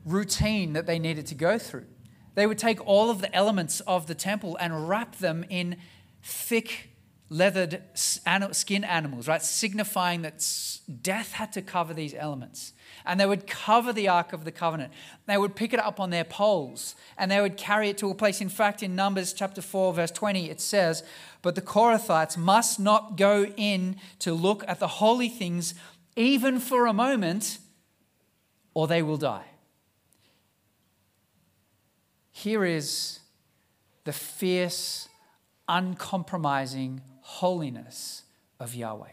routine 0.04 0.72
that 0.72 0.86
they 0.86 0.98
needed 0.98 1.26
to 1.26 1.36
go 1.36 1.58
through. 1.58 1.86
They 2.34 2.48
would 2.48 2.58
take 2.58 2.84
all 2.84 3.08
of 3.08 3.20
the 3.20 3.32
elements 3.32 3.78
of 3.82 4.08
the 4.08 4.16
temple 4.16 4.56
and 4.58 4.88
wrap 4.88 5.14
them 5.18 5.44
in 5.48 5.76
thick 6.24 6.90
leathered 7.28 7.82
skin 7.94 8.84
animals, 8.84 9.26
right? 9.26 9.42
Signifying 9.42 10.22
that 10.22 10.46
death 11.02 11.32
had 11.32 11.52
to 11.52 11.62
cover 11.62 11.92
these 11.92 12.14
elements. 12.14 12.72
And 13.04 13.18
they 13.18 13.26
would 13.26 13.46
cover 13.46 13.92
the 13.92 14.08
Ark 14.08 14.32
of 14.32 14.44
the 14.44 14.52
Covenant. 14.52 14.92
They 15.26 15.36
would 15.36 15.56
pick 15.56 15.72
it 15.72 15.80
up 15.80 15.98
on 15.98 16.10
their 16.10 16.24
poles 16.24 16.94
and 17.18 17.30
they 17.30 17.40
would 17.40 17.56
carry 17.56 17.88
it 17.88 17.98
to 17.98 18.10
a 18.10 18.14
place. 18.14 18.40
In 18.40 18.48
fact, 18.48 18.82
in 18.82 18.94
Numbers 18.94 19.32
chapter 19.32 19.60
4, 19.60 19.94
verse 19.94 20.10
20, 20.10 20.50
it 20.50 20.60
says, 20.60 21.02
But 21.42 21.54
the 21.54 21.62
Kohathites 21.62 22.36
must 22.36 22.78
not 22.78 23.16
go 23.16 23.46
in 23.56 23.96
to 24.20 24.32
look 24.32 24.64
at 24.68 24.80
the 24.80 24.88
holy 24.88 25.28
things 25.28 25.74
even 26.16 26.58
for 26.58 26.86
a 26.86 26.92
moment, 26.92 27.58
or 28.72 28.86
they 28.86 29.02
will 29.02 29.18
die. 29.18 29.44
Here 32.32 32.64
is 32.64 33.20
the 34.04 34.12
fierce, 34.12 35.08
uncompromising 35.68 37.02
holiness 37.26 38.22
of 38.60 38.74
Yahweh. 38.74 39.10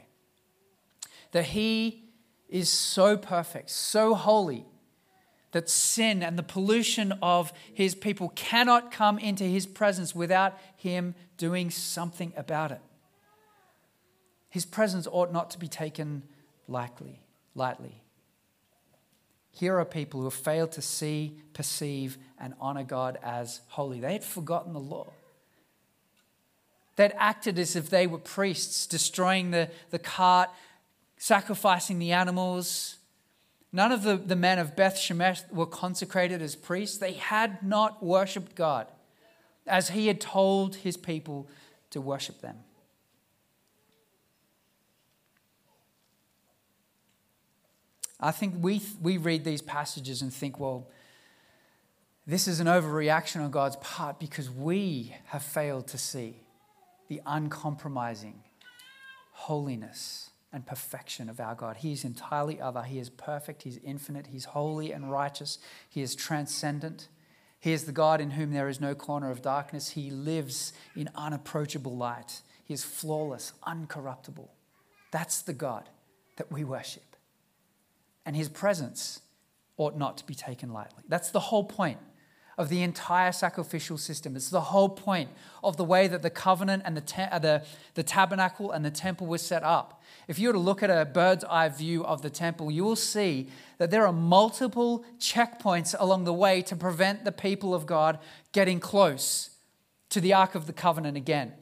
That 1.31 1.45
He 1.45 2.03
is 2.47 2.69
so 2.69 3.17
perfect, 3.17 3.71
so 3.71 4.13
holy, 4.13 4.65
that 5.51 5.67
sin 5.67 6.21
and 6.21 6.37
the 6.37 6.43
pollution 6.43 7.11
of 7.23 7.51
His 7.73 7.95
people 7.95 8.29
cannot 8.29 8.91
come 8.91 9.17
into 9.17 9.43
His 9.43 9.65
presence 9.65 10.13
without 10.13 10.57
Him 10.75 11.15
doing 11.37 11.71
something 11.71 12.33
about 12.37 12.71
it. 12.71 12.81
His 14.49 14.65
presence 14.65 15.07
ought 15.11 15.33
not 15.33 15.49
to 15.51 15.59
be 15.59 15.67
taken 15.67 16.21
lightly. 16.67 17.23
lightly. 17.55 18.03
Here 19.49 19.79
are 19.79 19.85
people 19.85 20.19
who 20.19 20.27
have 20.27 20.33
failed 20.35 20.71
to 20.73 20.81
see, 20.83 21.39
perceive, 21.53 22.19
and 22.39 22.53
honor 22.59 22.83
God 22.83 23.17
as 23.23 23.61
holy. 23.69 23.99
They 23.99 24.13
had 24.13 24.23
forgotten 24.23 24.73
the 24.73 24.79
law 24.79 25.07
that 26.95 27.15
acted 27.17 27.57
as 27.57 27.75
if 27.75 27.89
they 27.89 28.07
were 28.07 28.19
priests, 28.19 28.85
destroying 28.85 29.51
the, 29.51 29.69
the 29.89 29.99
cart, 29.99 30.49
sacrificing 31.17 31.99
the 31.99 32.11
animals. 32.11 32.97
None 33.71 33.91
of 33.91 34.03
the, 34.03 34.17
the 34.17 34.35
men 34.35 34.59
of 34.59 34.75
Beth 34.75 34.95
Shemesh 34.95 35.51
were 35.51 35.65
consecrated 35.65 36.41
as 36.41 36.55
priests. 36.55 36.97
They 36.97 37.13
had 37.13 37.63
not 37.63 38.03
worshipped 38.03 38.55
God 38.55 38.87
as 39.65 39.89
he 39.89 40.07
had 40.07 40.21
told 40.21 40.75
his 40.75 40.97
people 40.97 41.47
to 41.89 42.01
worship 42.01 42.41
them. 42.41 42.57
I 48.19 48.31
think 48.31 48.55
we, 48.59 48.81
we 49.01 49.17
read 49.17 49.43
these 49.43 49.61
passages 49.61 50.21
and 50.21 50.33
think, 50.33 50.59
well, 50.59 50.87
this 52.25 52.47
is 52.47 52.61
an 52.61 52.67
overreaction 52.67 53.43
on 53.43 53.51
God's 53.51 53.75
part 53.77 54.17
because 54.17 54.49
we 54.49 55.15
have 55.25 55.43
failed 55.43 55.87
to 55.87 55.97
see 55.97 56.42
the 57.07 57.21
uncompromising 57.25 58.43
holiness 59.31 60.29
and 60.51 60.65
perfection 60.65 61.29
of 61.29 61.39
our 61.39 61.55
God. 61.55 61.77
He 61.77 61.91
is 61.91 62.03
entirely 62.03 62.61
other. 62.61 62.83
He 62.83 62.99
is 62.99 63.09
perfect. 63.09 63.63
He's 63.63 63.79
infinite. 63.83 64.27
He's 64.27 64.45
holy 64.45 64.91
and 64.91 65.11
righteous. 65.11 65.57
He 65.89 66.01
is 66.01 66.15
transcendent. 66.15 67.07
He 67.59 67.73
is 67.73 67.85
the 67.85 67.91
God 67.91 68.21
in 68.21 68.31
whom 68.31 68.51
there 68.51 68.69
is 68.69 68.79
no 68.79 68.93
corner 68.93 69.31
of 69.31 69.41
darkness. 69.41 69.89
He 69.89 70.11
lives 70.11 70.73
in 70.95 71.09
unapproachable 71.15 71.95
light. 71.95 72.41
He 72.63 72.73
is 72.73 72.83
flawless, 72.83 73.53
uncorruptible. 73.65 74.49
That's 75.11 75.41
the 75.41 75.53
God 75.53 75.89
that 76.37 76.51
we 76.51 76.63
worship. 76.63 77.15
And 78.25 78.35
his 78.35 78.49
presence 78.49 79.21
ought 79.77 79.97
not 79.97 80.17
to 80.17 80.25
be 80.25 80.35
taken 80.35 80.71
lightly. 80.71 81.03
That's 81.07 81.31
the 81.31 81.39
whole 81.39 81.63
point 81.63 81.99
of 82.57 82.69
the 82.69 82.83
entire 82.83 83.31
sacrificial 83.31 83.97
system. 83.97 84.35
It's 84.35 84.49
the 84.49 84.61
whole 84.61 84.89
point 84.89 85.29
of 85.63 85.77
the 85.77 85.83
way 85.83 86.07
that 86.07 86.21
the 86.21 86.29
covenant 86.29 86.83
and 86.85 86.95
the, 86.95 87.33
uh, 87.33 87.39
the, 87.39 87.63
the 87.95 88.03
tabernacle 88.03 88.71
and 88.71 88.85
the 88.85 88.91
temple 88.91 89.27
was 89.27 89.41
set 89.41 89.63
up. 89.63 90.01
If 90.27 90.39
you 90.39 90.49
were 90.49 90.53
to 90.53 90.59
look 90.59 90.83
at 90.83 90.89
a 90.89 91.05
bird's 91.05 91.43
eye 91.45 91.69
view 91.69 92.05
of 92.05 92.21
the 92.21 92.29
temple, 92.29 92.69
you 92.71 92.83
will 92.83 92.95
see 92.95 93.49
that 93.79 93.91
there 93.91 94.05
are 94.05 94.13
multiple 94.13 95.03
checkpoints 95.19 95.95
along 95.97 96.25
the 96.25 96.33
way 96.33 96.61
to 96.63 96.75
prevent 96.75 97.25
the 97.25 97.31
people 97.31 97.73
of 97.73 97.85
God 97.85 98.19
getting 98.51 98.79
close 98.79 99.49
to 100.09 100.21
the 100.21 100.33
Ark 100.33 100.53
of 100.53 100.67
the 100.67 100.73
Covenant 100.73 101.17
again. 101.17 101.53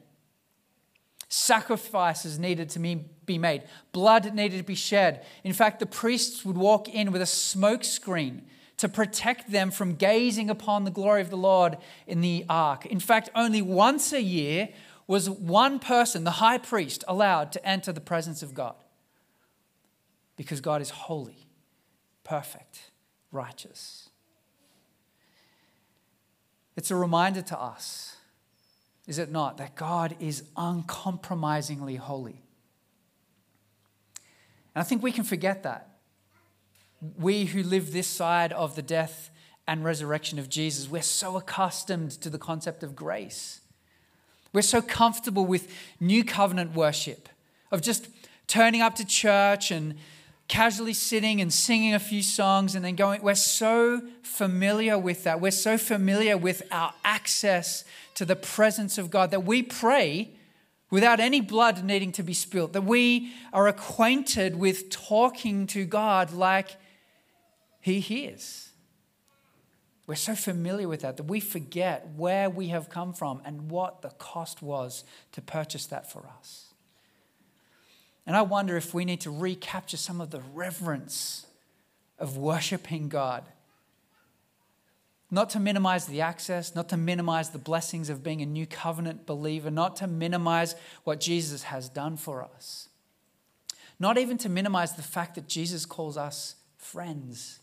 Sacrifices 1.28 2.38
needed 2.38 2.68
to 2.68 2.78
be 2.78 3.38
made, 3.38 3.62
blood 3.92 4.34
needed 4.34 4.58
to 4.58 4.62
be 4.62 4.74
shed. 4.74 5.24
In 5.42 5.54
fact, 5.54 5.80
the 5.80 5.86
priests 5.86 6.44
would 6.44 6.58
walk 6.58 6.90
in 6.90 7.10
with 7.10 7.22
a 7.22 7.26
smoke 7.26 7.84
screen 7.84 8.42
to 8.78 8.88
protect 8.88 9.52
them 9.52 9.70
from 9.70 9.94
gazing 9.94 10.50
upon 10.50 10.84
the 10.84 10.90
glory 10.90 11.20
of 11.20 11.30
the 11.30 11.36
Lord 11.36 11.78
in 12.06 12.20
the 12.20 12.44
ark. 12.48 12.86
In 12.86 13.00
fact, 13.00 13.30
only 13.34 13.62
once 13.62 14.12
a 14.12 14.22
year 14.22 14.70
was 15.06 15.28
one 15.28 15.78
person, 15.78 16.24
the 16.24 16.32
high 16.32 16.58
priest, 16.58 17.04
allowed 17.06 17.52
to 17.52 17.66
enter 17.66 17.92
the 17.92 18.00
presence 18.00 18.42
of 18.42 18.54
God 18.54 18.76
because 20.36 20.60
God 20.60 20.80
is 20.80 20.90
holy, 20.90 21.46
perfect, 22.24 22.90
righteous. 23.30 24.08
It's 26.76 26.90
a 26.90 26.96
reminder 26.96 27.42
to 27.42 27.60
us, 27.60 28.16
is 29.06 29.18
it 29.18 29.30
not, 29.30 29.58
that 29.58 29.74
God 29.74 30.16
is 30.18 30.44
uncompromisingly 30.56 31.96
holy. 31.96 32.42
And 34.74 34.80
I 34.80 34.82
think 34.82 35.02
we 35.02 35.12
can 35.12 35.24
forget 35.24 35.62
that 35.64 35.91
we 37.18 37.46
who 37.46 37.62
live 37.62 37.92
this 37.92 38.06
side 38.06 38.52
of 38.52 38.76
the 38.76 38.82
death 38.82 39.30
and 39.66 39.84
resurrection 39.84 40.38
of 40.38 40.48
Jesus, 40.48 40.88
we're 40.88 41.02
so 41.02 41.36
accustomed 41.36 42.12
to 42.12 42.30
the 42.30 42.38
concept 42.38 42.82
of 42.82 42.94
grace. 42.94 43.60
We're 44.52 44.62
so 44.62 44.82
comfortable 44.82 45.46
with 45.46 45.68
new 45.98 46.24
covenant 46.24 46.74
worship, 46.74 47.28
of 47.70 47.80
just 47.80 48.08
turning 48.46 48.82
up 48.82 48.94
to 48.96 49.04
church 49.04 49.70
and 49.70 49.94
casually 50.46 50.92
sitting 50.92 51.40
and 51.40 51.52
singing 51.52 51.94
a 51.94 51.98
few 51.98 52.22
songs 52.22 52.74
and 52.74 52.84
then 52.84 52.94
going. 52.94 53.22
We're 53.22 53.34
so 53.34 54.02
familiar 54.22 54.98
with 54.98 55.24
that. 55.24 55.40
We're 55.40 55.50
so 55.50 55.78
familiar 55.78 56.36
with 56.36 56.62
our 56.70 56.92
access 57.04 57.84
to 58.14 58.24
the 58.24 58.36
presence 58.36 58.98
of 58.98 59.10
God 59.10 59.30
that 59.30 59.44
we 59.44 59.62
pray 59.62 60.32
without 60.90 61.20
any 61.20 61.40
blood 61.40 61.82
needing 61.82 62.12
to 62.12 62.22
be 62.22 62.34
spilt, 62.34 62.74
that 62.74 62.84
we 62.84 63.32
are 63.54 63.66
acquainted 63.66 64.56
with 64.56 64.90
talking 64.90 65.66
to 65.68 65.86
God 65.86 66.32
like 66.34 66.76
he 67.82 68.00
hears. 68.00 68.70
We're 70.06 70.14
so 70.14 70.34
familiar 70.34 70.88
with 70.88 71.02
that 71.02 71.16
that 71.16 71.24
we 71.24 71.40
forget 71.40 72.08
where 72.16 72.48
we 72.48 72.68
have 72.68 72.88
come 72.88 73.12
from 73.12 73.42
and 73.44 73.70
what 73.70 74.02
the 74.02 74.10
cost 74.10 74.62
was 74.62 75.04
to 75.32 75.42
purchase 75.42 75.86
that 75.86 76.10
for 76.10 76.26
us. 76.38 76.72
And 78.24 78.36
I 78.36 78.42
wonder 78.42 78.76
if 78.76 78.94
we 78.94 79.04
need 79.04 79.20
to 79.22 79.30
recapture 79.30 79.96
some 79.96 80.20
of 80.20 80.30
the 80.30 80.40
reverence 80.54 81.46
of 82.20 82.36
worshiping 82.36 83.08
God. 83.08 83.44
Not 85.28 85.50
to 85.50 85.60
minimize 85.60 86.06
the 86.06 86.20
access, 86.20 86.74
not 86.74 86.88
to 86.90 86.96
minimize 86.96 87.50
the 87.50 87.58
blessings 87.58 88.10
of 88.10 88.22
being 88.22 88.42
a 88.42 88.46
new 88.46 88.66
covenant 88.66 89.26
believer, 89.26 89.70
not 89.70 89.96
to 89.96 90.06
minimize 90.06 90.76
what 91.02 91.20
Jesus 91.20 91.64
has 91.64 91.88
done 91.88 92.16
for 92.16 92.44
us. 92.44 92.88
Not 93.98 94.18
even 94.18 94.38
to 94.38 94.48
minimize 94.48 94.92
the 94.92 95.02
fact 95.02 95.34
that 95.34 95.48
Jesus 95.48 95.84
calls 95.84 96.16
us 96.16 96.56
friends. 96.76 97.58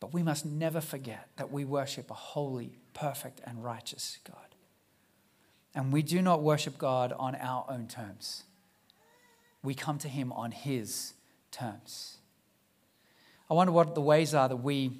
But 0.00 0.14
we 0.14 0.22
must 0.22 0.46
never 0.46 0.80
forget 0.80 1.28
that 1.36 1.52
we 1.52 1.64
worship 1.64 2.10
a 2.10 2.14
holy, 2.14 2.78
perfect, 2.94 3.40
and 3.44 3.62
righteous 3.62 4.18
God. 4.26 4.36
And 5.74 5.92
we 5.92 6.02
do 6.02 6.22
not 6.22 6.42
worship 6.42 6.78
God 6.78 7.12
on 7.12 7.34
our 7.36 7.66
own 7.68 7.86
terms. 7.86 8.44
We 9.62 9.74
come 9.74 9.98
to 9.98 10.08
Him 10.08 10.32
on 10.32 10.52
His 10.52 11.12
terms. 11.52 12.16
I 13.50 13.54
wonder 13.54 13.72
what 13.72 13.94
the 13.94 14.00
ways 14.00 14.34
are 14.34 14.48
that 14.48 14.56
we 14.56 14.92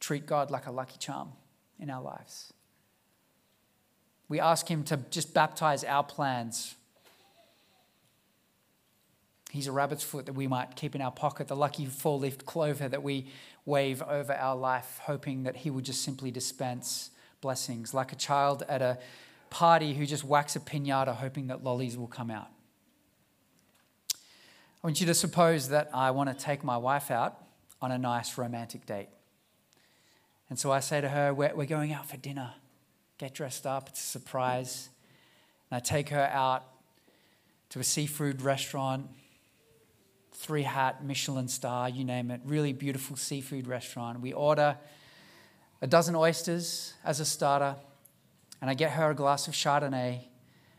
treat 0.00 0.26
God 0.26 0.50
like 0.50 0.66
a 0.66 0.72
lucky 0.72 0.98
charm 0.98 1.32
in 1.78 1.88
our 1.88 2.02
lives. 2.02 2.52
We 4.28 4.40
ask 4.40 4.68
Him 4.68 4.82
to 4.84 4.98
just 5.10 5.32
baptize 5.32 5.84
our 5.84 6.02
plans. 6.02 6.74
He's 9.50 9.66
a 9.66 9.72
rabbit's 9.72 10.04
foot 10.04 10.26
that 10.26 10.34
we 10.34 10.46
might 10.46 10.76
keep 10.76 10.94
in 10.94 11.00
our 11.00 11.10
pocket, 11.10 11.48
the 11.48 11.56
lucky 11.56 11.86
four 11.86 12.18
leafed 12.18 12.44
clover 12.44 12.88
that 12.88 13.02
we 13.02 13.28
wave 13.68 14.02
over 14.02 14.32
our 14.32 14.56
life, 14.56 15.00
hoping 15.04 15.44
that 15.44 15.56
He 15.58 15.70
would 15.70 15.84
just 15.84 16.02
simply 16.02 16.32
dispense 16.32 17.10
blessings, 17.40 17.94
like 17.94 18.12
a 18.12 18.16
child 18.16 18.64
at 18.68 18.82
a 18.82 18.98
party 19.50 19.94
who 19.94 20.06
just 20.06 20.24
whacks 20.24 20.56
a 20.56 20.60
pinata, 20.60 21.14
hoping 21.14 21.46
that 21.46 21.62
lollies 21.62 21.96
will 21.96 22.08
come 22.08 22.30
out. 22.30 22.48
I 24.12 24.86
want 24.86 25.00
you 25.00 25.06
to 25.06 25.14
suppose 25.14 25.68
that 25.68 25.90
I 25.92 26.10
want 26.10 26.30
to 26.30 26.44
take 26.44 26.64
my 26.64 26.76
wife 26.76 27.10
out 27.10 27.44
on 27.80 27.92
a 27.92 27.98
nice 27.98 28.38
romantic 28.38 28.86
date. 28.86 29.08
And 30.50 30.58
so 30.58 30.72
I 30.72 30.80
say 30.80 31.00
to 31.00 31.08
her, 31.08 31.34
We're, 31.34 31.66
going 31.66 31.92
out 31.92 32.08
for 32.08 32.16
dinner. 32.16 32.54
Get 33.18 33.34
dressed 33.34 33.66
up, 33.66 33.88
it's 33.88 34.00
a 34.00 34.06
surprise. 34.06 34.88
And 35.70 35.76
I 35.76 35.80
take 35.80 36.08
her 36.08 36.30
out 36.32 36.64
to 37.70 37.80
a 37.80 37.84
seafood 37.84 38.40
restaurant 38.40 39.08
three 40.38 40.62
hat, 40.62 41.04
Michelin 41.04 41.48
star, 41.48 41.88
you 41.88 42.04
name 42.04 42.30
it, 42.30 42.40
really 42.44 42.72
beautiful 42.72 43.16
seafood 43.16 43.66
restaurant. 43.66 44.20
We 44.20 44.32
order 44.32 44.76
a 45.82 45.86
dozen 45.88 46.14
oysters 46.14 46.94
as 47.04 47.18
a 47.18 47.24
starter, 47.24 47.74
and 48.60 48.70
I 48.70 48.74
get 48.74 48.92
her 48.92 49.10
a 49.10 49.14
glass 49.14 49.48
of 49.48 49.54
Chardonnay, 49.54 50.20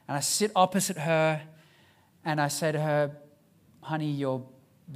and 0.08 0.18
I 0.18 0.22
sit 0.22 0.52
opposite 0.56 0.98
her, 0.98 1.42
and 2.24 2.40
I 2.40 2.48
say 2.48 2.72
to 2.72 2.80
her, 2.80 3.12
Honey, 3.82 4.12
your 4.12 4.46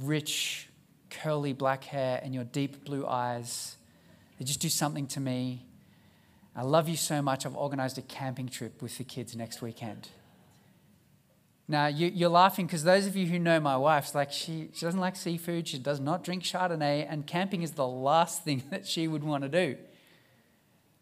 rich, 0.00 0.68
curly 1.10 1.52
black 1.52 1.84
hair 1.84 2.20
and 2.22 2.34
your 2.34 2.44
deep 2.44 2.84
blue 2.84 3.06
eyes, 3.06 3.76
they 4.38 4.46
just 4.46 4.60
do 4.60 4.70
something 4.70 5.06
to 5.08 5.20
me. 5.20 5.66
I 6.56 6.62
love 6.62 6.88
you 6.88 6.96
so 6.96 7.20
much. 7.20 7.44
I've 7.44 7.56
organized 7.56 7.98
a 7.98 8.02
camping 8.02 8.48
trip 8.48 8.80
with 8.80 8.96
the 8.96 9.04
kids 9.04 9.36
next 9.36 9.60
weekend. 9.60 10.08
Now, 11.66 11.86
you, 11.86 12.26
are 12.26 12.30
laughing 12.30 12.66
because 12.66 12.84
those 12.84 13.06
of 13.06 13.16
you 13.16 13.26
who 13.26 13.38
know 13.38 13.58
my 13.58 13.76
wife, 13.76 14.14
like 14.14 14.30
she, 14.30 14.68
she 14.74 14.84
doesn't 14.84 15.00
like 15.00 15.16
seafood, 15.16 15.66
she 15.66 15.78
does 15.78 15.98
not 15.98 16.22
drink 16.22 16.42
Chardonnay, 16.42 17.06
and 17.08 17.26
camping 17.26 17.62
is 17.62 17.72
the 17.72 17.86
last 17.86 18.44
thing 18.44 18.62
that 18.70 18.86
she 18.86 19.08
would 19.08 19.24
want 19.24 19.44
to 19.44 19.48
do. 19.48 19.76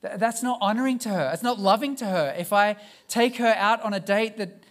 That's 0.03 0.43
not 0.43 0.59
honoring 0.61 0.99
to 1.01 1.09
her. 1.09 1.31
It's 1.33 1.43
not 1.43 1.61
loving 1.61 1.95
to 1.97 2.07
her. 2.07 2.35
If 2.37 2.53
I 2.53 2.77
take 3.09 3.37
her 3.37 3.55
out 3.57 3.83
on 3.83 3.95
a 3.95 4.01
date 4.01 4.37
that 4.39 4.63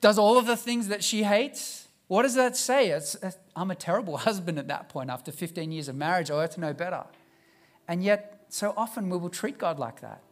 does 0.00 0.18
all 0.18 0.36
of 0.36 0.46
the 0.46 0.56
things 0.56 0.88
that 0.88 1.02
she 1.02 1.22
hates, 1.22 1.88
what 2.08 2.22
does 2.22 2.34
that 2.34 2.56
say? 2.56 2.90
It's, 2.90 3.16
I'm 3.54 3.70
a 3.70 3.76
terrible 3.76 4.16
husband 4.28 4.58
at 4.58 4.68
that 4.68 4.88
point. 4.88 5.10
After 5.10 5.32
15 5.32 5.72
years 5.72 5.88
of 5.88 5.96
marriage, 5.96 6.30
I 6.30 6.34
ought 6.34 6.50
to 6.52 6.60
know 6.60 6.72
better. 6.72 7.04
And 7.86 8.02
yet, 8.02 8.46
so 8.48 8.74
often 8.76 9.10
we 9.10 9.16
will 9.16 9.30
treat 9.30 9.58
God 9.58 9.78
like 9.78 10.00
that. 10.00 10.22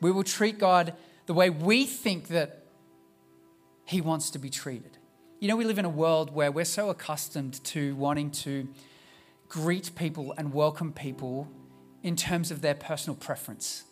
We 0.00 0.10
will 0.10 0.24
treat 0.24 0.58
God 0.58 0.94
the 1.26 1.34
way 1.34 1.50
we 1.50 1.86
think 1.86 2.28
that 2.28 2.61
he 3.92 4.00
wants 4.00 4.30
to 4.30 4.38
be 4.38 4.48
treated. 4.48 4.96
You 5.38 5.48
know, 5.48 5.56
we 5.56 5.64
live 5.64 5.78
in 5.78 5.84
a 5.84 5.90
world 5.90 6.34
where 6.34 6.50
we're 6.50 6.64
so 6.64 6.88
accustomed 6.88 7.62
to 7.64 7.94
wanting 7.96 8.30
to 8.30 8.68
greet 9.48 9.94
people 9.94 10.34
and 10.38 10.52
welcome 10.52 10.92
people 10.92 11.46
in 12.02 12.16
terms 12.16 12.50
of 12.50 12.62
their 12.62 12.74
personal 12.74 13.14
preference 13.14 13.84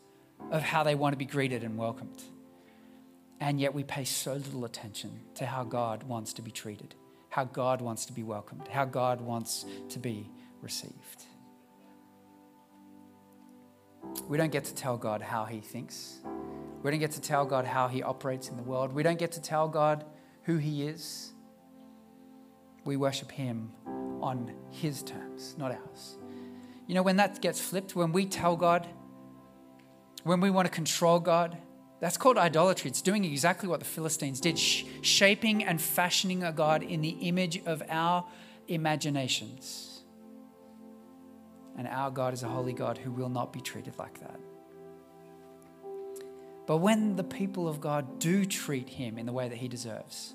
of 0.50 0.62
how 0.62 0.82
they 0.82 0.94
want 0.94 1.12
to 1.12 1.18
be 1.18 1.26
greeted 1.26 1.62
and 1.62 1.76
welcomed. 1.76 2.22
And 3.40 3.60
yet 3.60 3.74
we 3.74 3.84
pay 3.84 4.04
so 4.04 4.32
little 4.32 4.64
attention 4.64 5.20
to 5.34 5.44
how 5.44 5.64
God 5.64 6.02
wants 6.04 6.32
to 6.34 6.42
be 6.42 6.50
treated, 6.50 6.94
how 7.28 7.44
God 7.44 7.82
wants 7.82 8.06
to 8.06 8.12
be 8.14 8.22
welcomed, 8.22 8.68
how 8.68 8.86
God 8.86 9.20
wants 9.20 9.66
to 9.90 9.98
be 9.98 10.30
received. 10.62 11.24
We 14.28 14.36
don't 14.36 14.52
get 14.52 14.64
to 14.64 14.74
tell 14.74 14.96
God 14.96 15.22
how 15.22 15.44
he 15.44 15.60
thinks. 15.60 16.20
We 16.82 16.90
don't 16.90 17.00
get 17.00 17.10
to 17.12 17.20
tell 17.20 17.44
God 17.44 17.66
how 17.66 17.88
He 17.88 18.02
operates 18.02 18.48
in 18.48 18.56
the 18.56 18.62
world. 18.62 18.92
We 18.92 19.02
don't 19.02 19.18
get 19.18 19.32
to 19.32 19.40
tell 19.40 19.68
God 19.68 20.04
who 20.42 20.56
He 20.56 20.86
is. 20.86 21.32
We 22.84 22.96
worship 22.96 23.30
Him 23.30 23.72
on 24.22 24.54
His 24.70 25.02
terms, 25.02 25.54
not 25.58 25.72
ours. 25.72 26.16
You 26.86 26.94
know, 26.94 27.02
when 27.02 27.16
that 27.16 27.40
gets 27.40 27.60
flipped, 27.60 27.94
when 27.94 28.12
we 28.12 28.24
tell 28.24 28.56
God, 28.56 28.88
when 30.24 30.40
we 30.40 30.50
want 30.50 30.66
to 30.66 30.72
control 30.72 31.20
God, 31.20 31.58
that's 32.00 32.16
called 32.16 32.38
idolatry. 32.38 32.90
It's 32.90 33.02
doing 33.02 33.24
exactly 33.24 33.68
what 33.68 33.78
the 33.78 33.86
Philistines 33.86 34.40
did, 34.40 34.58
sh- 34.58 34.84
shaping 35.02 35.62
and 35.62 35.80
fashioning 35.80 36.42
a 36.42 36.50
God 36.50 36.82
in 36.82 37.02
the 37.02 37.10
image 37.10 37.62
of 37.66 37.82
our 37.90 38.24
imaginations. 38.68 39.89
And 41.76 41.88
our 41.88 42.10
God 42.10 42.34
is 42.34 42.42
a 42.42 42.48
holy 42.48 42.72
God 42.72 42.98
who 42.98 43.10
will 43.10 43.28
not 43.28 43.52
be 43.52 43.60
treated 43.60 43.98
like 43.98 44.20
that. 44.20 44.38
But 46.66 46.76
when 46.78 47.16
the 47.16 47.24
people 47.24 47.66
of 47.66 47.80
God 47.80 48.18
do 48.18 48.44
treat 48.44 48.88
him 48.88 49.18
in 49.18 49.26
the 49.26 49.32
way 49.32 49.48
that 49.48 49.58
he 49.58 49.66
deserves, 49.66 50.34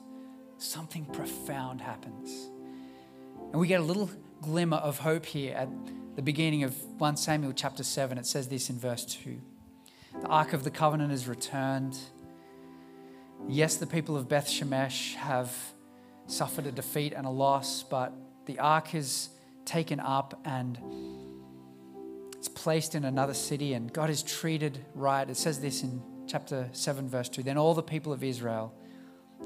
something 0.58 1.06
profound 1.06 1.82
happens. 1.82 2.50
And 3.52 3.60
we 3.60 3.68
get 3.68 3.80
a 3.80 3.84
little 3.84 4.10
glimmer 4.42 4.78
of 4.78 5.00
hope 5.00 5.26
here 5.26 5.56
at 5.56 5.70
the 6.16 6.22
beginning 6.22 6.64
of 6.64 6.76
1 7.00 7.18
Samuel 7.18 7.54
chapter 7.54 7.84
7, 7.84 8.18
it 8.18 8.26
says 8.26 8.48
this 8.48 8.70
in 8.70 8.78
verse 8.78 9.06
2. 9.06 9.40
The 10.22 10.28
Ark 10.28 10.54
of 10.54 10.64
the 10.64 10.72
Covenant 10.72 11.12
is 11.12 11.28
returned. 11.28 11.98
Yes, 13.48 13.78
the 13.78 13.88
people 13.88 14.16
of 14.16 14.28
Beth 14.28 14.48
Shemesh 14.48 15.16
have 15.16 15.54
suffered 16.28 16.66
a 16.66 16.72
defeat 16.72 17.14
and 17.14 17.26
a 17.26 17.30
loss, 17.30 17.84
but 17.84 18.14
the 18.46 18.60
Ark 18.60 18.96
is 18.96 19.30
taken 19.66 20.00
up 20.00 20.40
and 20.46 20.78
placed 22.48 22.96
in 22.96 23.06
another 23.06 23.34
city, 23.34 23.74
and 23.74 23.92
God 23.92 24.10
is 24.10 24.24
treated 24.24 24.86
right. 24.94 25.30
It 25.30 25.38
says 25.38 25.60
this 25.60 25.84
in 25.84 26.02
chapter 26.28 26.70
7, 26.72 27.08
verse 27.10 27.30
2. 27.30 27.44
Then 27.44 27.58
all 27.58 27.74
the 27.74 27.84
people 27.84 28.14
of 28.14 28.24
Israel 28.24 28.74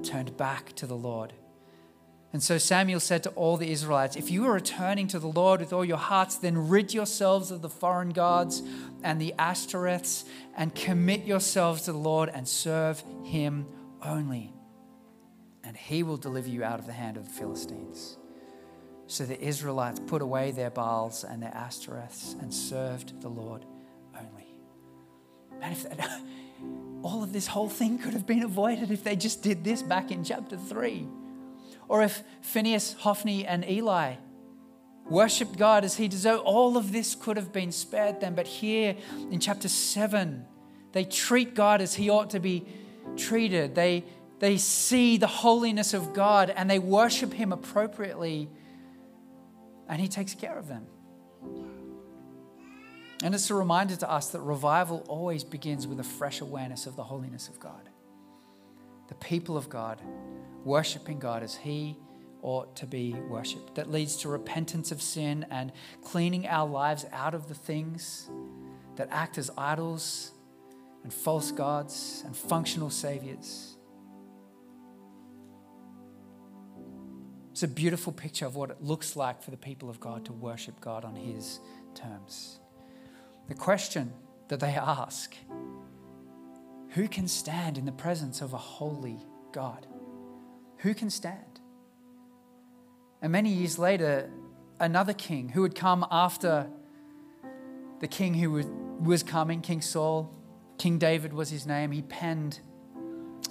turned 0.03 0.37
back 0.37 0.73
to 0.75 0.85
the 0.85 0.95
Lord 0.95 1.33
and 2.31 2.43
so 2.43 2.59
Samuel 2.59 2.99
said 2.99 3.23
to 3.23 3.31
all 3.31 3.57
the 3.57 3.71
Israelites, 3.71 4.15
If 4.15 4.29
you 4.29 4.45
are 4.45 4.53
returning 4.53 5.07
to 5.07 5.19
the 5.19 5.27
Lord 5.27 5.61
with 5.61 5.73
all 5.73 5.83
your 5.83 5.97
hearts, 5.97 6.37
then 6.37 6.69
rid 6.69 6.93
yourselves 6.93 7.49
of 7.49 7.61
the 7.61 7.69
foreign 7.69 8.09
gods 8.09 8.61
and 9.03 9.19
the 9.19 9.33
Ashtoreths, 9.39 10.25
and 10.55 10.75
commit 10.75 11.25
yourselves 11.25 11.83
to 11.83 11.91
the 11.91 11.97
Lord 11.97 12.29
and 12.29 12.47
serve 12.47 13.03
him 13.23 13.65
only. 14.03 14.53
And 15.63 15.75
he 15.75 16.03
will 16.03 16.17
deliver 16.17 16.49
you 16.49 16.63
out 16.63 16.79
of 16.79 16.85
the 16.85 16.93
hand 16.93 17.17
of 17.17 17.25
the 17.25 17.33
Philistines. 17.33 18.17
So 19.09 19.25
the 19.25 19.41
Israelites 19.41 19.99
put 19.99 20.21
away 20.21 20.51
their 20.51 20.69
Baals 20.69 21.23
and 21.23 21.41
their 21.41 21.51
Ashtoreths 21.51 22.39
and 22.41 22.53
served 22.53 23.21
the 23.21 23.27
Lord 23.27 23.65
only. 24.15 24.53
Man, 25.59 25.71
if 25.71 25.89
that, 25.89 26.21
all 27.01 27.23
of 27.23 27.33
this 27.33 27.47
whole 27.47 27.69
thing 27.69 27.97
could 27.97 28.13
have 28.13 28.27
been 28.27 28.43
avoided 28.43 28.91
if 28.91 29.03
they 29.03 29.15
just 29.15 29.41
did 29.41 29.63
this 29.63 29.81
back 29.81 30.11
in 30.11 30.23
chapter 30.23 30.55
3 30.55 31.07
or 31.89 32.03
if 32.03 32.23
Phineas, 32.41 32.93
Hophni, 32.99 33.45
and 33.45 33.67
Eli 33.67 34.13
worshiped 35.09 35.57
God 35.57 35.83
as 35.83 35.97
he 35.97 36.07
deserved, 36.07 36.43
all 36.43 36.77
of 36.77 36.91
this 36.91 37.15
could 37.15 37.35
have 37.35 37.51
been 37.51 37.71
spared 37.71 38.21
them. 38.21 38.35
But 38.35 38.45
here 38.45 38.95
in 39.31 39.39
chapter 39.39 39.67
7, 39.67 40.45
they 40.91 41.03
treat 41.03 41.55
God 41.55 41.81
as 41.81 41.95
he 41.95 42.11
ought 42.11 42.29
to 42.29 42.39
be 42.39 42.63
treated. 43.17 43.73
They, 43.73 44.05
they 44.37 44.57
see 44.57 45.17
the 45.17 45.27
holiness 45.27 45.95
of 45.95 46.13
God 46.13 46.51
and 46.51 46.69
they 46.69 46.77
worship 46.77 47.33
him 47.33 47.51
appropriately, 47.51 48.49
and 49.89 49.99
he 49.99 50.07
takes 50.07 50.33
care 50.35 50.57
of 50.57 50.67
them. 50.67 50.85
And 53.21 53.35
it's 53.35 53.49
a 53.49 53.55
reminder 53.55 53.95
to 53.97 54.09
us 54.09 54.29
that 54.29 54.39
revival 54.39 55.03
always 55.07 55.43
begins 55.43 55.87
with 55.87 55.99
a 55.99 56.03
fresh 56.03 56.39
awareness 56.39 56.85
of 56.85 56.95
the 56.95 57.03
holiness 57.03 57.49
of 57.49 57.59
God. 57.59 57.89
The 59.09 59.15
people 59.15 59.57
of 59.57 59.67
God 59.67 60.01
worshiping 60.63 61.19
God 61.19 61.43
as 61.43 61.55
He 61.55 61.97
ought 62.41 62.75
to 62.77 62.85
be 62.85 63.13
worshiped. 63.13 63.75
That 63.75 63.91
leads 63.91 64.15
to 64.17 64.29
repentance 64.29 64.91
of 64.91 65.01
sin 65.01 65.45
and 65.49 65.73
cleaning 66.01 66.47
our 66.47 66.69
lives 66.69 67.05
out 67.11 67.33
of 67.33 67.49
the 67.49 67.55
things 67.55 68.29
that 68.95 69.09
act 69.11 69.37
as 69.37 69.51
idols 69.57 70.31
and 71.03 71.13
false 71.13 71.51
gods 71.51 72.23
and 72.25 72.35
functional 72.35 72.89
saviors. 72.89 73.68
It's 77.59 77.63
a 77.65 77.67
beautiful 77.67 78.13
picture 78.13 78.45
of 78.45 78.55
what 78.55 78.69
it 78.69 78.81
looks 78.81 79.17
like 79.17 79.43
for 79.43 79.51
the 79.51 79.57
people 79.57 79.89
of 79.89 79.99
God 79.99 80.23
to 80.27 80.31
worship 80.31 80.79
God 80.79 81.03
on 81.03 81.13
His 81.13 81.59
terms. 81.93 82.57
The 83.49 83.53
question 83.53 84.13
that 84.47 84.61
they 84.61 84.75
ask 84.75 85.35
who 86.91 87.09
can 87.09 87.27
stand 87.27 87.77
in 87.77 87.83
the 87.83 87.91
presence 87.91 88.41
of 88.41 88.53
a 88.53 88.57
holy 88.57 89.17
God? 89.51 89.87
Who 90.77 90.93
can 90.93 91.09
stand? 91.09 91.59
And 93.21 93.33
many 93.33 93.49
years 93.49 93.77
later, 93.77 94.29
another 94.79 95.11
king 95.11 95.49
who 95.49 95.61
would 95.63 95.75
come 95.75 96.07
after 96.09 96.65
the 97.99 98.07
king 98.07 98.35
who 98.35 98.51
was 99.01 99.21
coming, 99.21 99.59
King 99.59 99.81
Saul, 99.81 100.33
King 100.77 100.97
David 100.97 101.33
was 101.33 101.49
his 101.49 101.67
name, 101.67 101.91
he 101.91 102.03
penned 102.03 102.61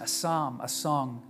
a 0.00 0.06
psalm, 0.06 0.62
a 0.62 0.68
song. 0.70 1.27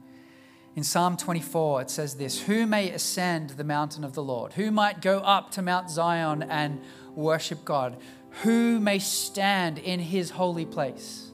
In 0.78 0.84
Psalm 0.84 1.16
24, 1.16 1.82
it 1.82 1.90
says 1.90 2.14
this 2.14 2.42
Who 2.42 2.64
may 2.64 2.90
ascend 2.90 3.50
the 3.50 3.64
mountain 3.64 4.04
of 4.04 4.12
the 4.12 4.22
Lord? 4.22 4.52
Who 4.52 4.70
might 4.70 5.02
go 5.02 5.18
up 5.18 5.50
to 5.54 5.60
Mount 5.60 5.90
Zion 5.90 6.44
and 6.44 6.80
worship 7.16 7.64
God? 7.64 7.96
Who 8.44 8.78
may 8.78 9.00
stand 9.00 9.78
in 9.78 9.98
his 9.98 10.30
holy 10.30 10.64
place? 10.64 11.32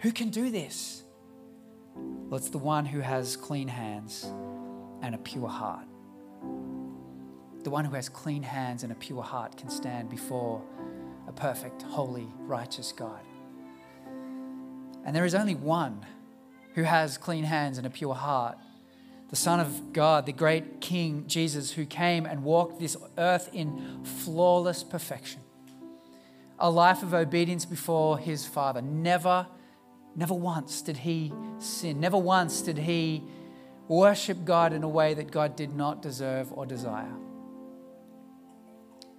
Who 0.00 0.10
can 0.10 0.30
do 0.30 0.50
this? 0.50 1.04
Well, 1.94 2.38
it's 2.38 2.50
the 2.50 2.58
one 2.58 2.86
who 2.86 2.98
has 2.98 3.36
clean 3.36 3.68
hands 3.68 4.24
and 5.00 5.14
a 5.14 5.18
pure 5.18 5.46
heart. 5.46 5.86
The 7.62 7.70
one 7.70 7.84
who 7.84 7.94
has 7.94 8.08
clean 8.08 8.42
hands 8.42 8.82
and 8.82 8.90
a 8.90 8.96
pure 8.96 9.22
heart 9.22 9.56
can 9.56 9.70
stand 9.70 10.10
before 10.10 10.60
a 11.28 11.32
perfect, 11.32 11.82
holy, 11.82 12.26
righteous 12.38 12.90
God. 12.90 13.20
And 15.04 15.14
there 15.14 15.24
is 15.24 15.36
only 15.36 15.54
one 15.54 16.04
who 16.78 16.84
has 16.84 17.18
clean 17.18 17.42
hands 17.42 17.76
and 17.76 17.86
a 17.86 17.90
pure 17.90 18.14
heart 18.14 18.56
the 19.30 19.36
Son 19.36 19.60
of 19.60 19.92
God, 19.92 20.24
the 20.24 20.32
great 20.32 20.80
King 20.80 21.24
Jesus, 21.26 21.72
who 21.72 21.84
came 21.84 22.24
and 22.24 22.44
walked 22.44 22.80
this 22.80 22.96
earth 23.18 23.50
in 23.52 24.02
flawless 24.02 24.82
perfection. 24.82 25.42
A 26.58 26.70
life 26.70 27.02
of 27.02 27.12
obedience 27.12 27.66
before 27.66 28.16
his 28.18 28.46
Father, 28.46 28.80
never 28.80 29.46
Never 30.18 30.34
once 30.34 30.82
did 30.82 30.96
he 30.96 31.32
sin. 31.60 32.00
Never 32.00 32.18
once 32.18 32.60
did 32.62 32.76
he 32.76 33.22
worship 33.86 34.44
God 34.44 34.72
in 34.72 34.82
a 34.82 34.88
way 34.88 35.14
that 35.14 35.30
God 35.30 35.54
did 35.54 35.76
not 35.76 36.02
deserve 36.02 36.52
or 36.52 36.66
desire. 36.66 37.14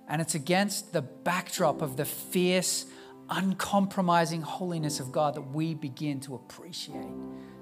And 0.09 0.21
it's 0.21 0.35
against 0.35 0.91
the 0.91 1.01
backdrop 1.01 1.81
of 1.81 1.95
the 1.95 2.03
fierce, 2.03 2.85
uncompromising 3.29 4.41
holiness 4.41 4.99
of 4.99 5.11
God 5.11 5.35
that 5.35 5.53
we 5.53 5.73
begin 5.73 6.19
to 6.21 6.35
appreciate 6.35 7.07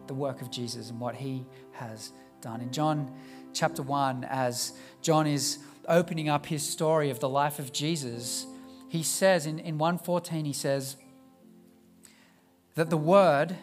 the 0.07 0.13
work 0.13 0.41
of 0.41 0.49
Jesus 0.49 0.89
and 0.89 0.99
what 0.99 1.15
he 1.15 1.45
has 1.73 2.11
done. 2.41 2.61
In 2.61 2.71
John 2.71 3.13
chapter 3.53 3.81
1, 3.81 4.25
as 4.29 4.73
John 5.01 5.27
is 5.27 5.59
opening 5.87 6.29
up 6.29 6.45
his 6.45 6.67
story 6.67 7.09
of 7.09 7.19
the 7.19 7.29
life 7.29 7.59
of 7.59 7.73
Jesus, 7.73 8.45
he 8.89 9.03
says 9.03 9.45
in, 9.45 9.59
in 9.59 9.77
114, 9.77 10.45
he 10.45 10.53
says, 10.53 10.95
that 12.75 12.91
the 12.91 12.97
Word 12.97 13.57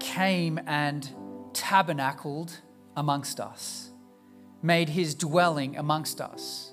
came 0.00 0.58
and 0.66 1.10
tabernacled 1.52 2.60
amongst 2.96 3.38
us, 3.38 3.90
made 4.62 4.88
his 4.88 5.14
dwelling 5.14 5.76
amongst 5.76 6.20
us. 6.20 6.69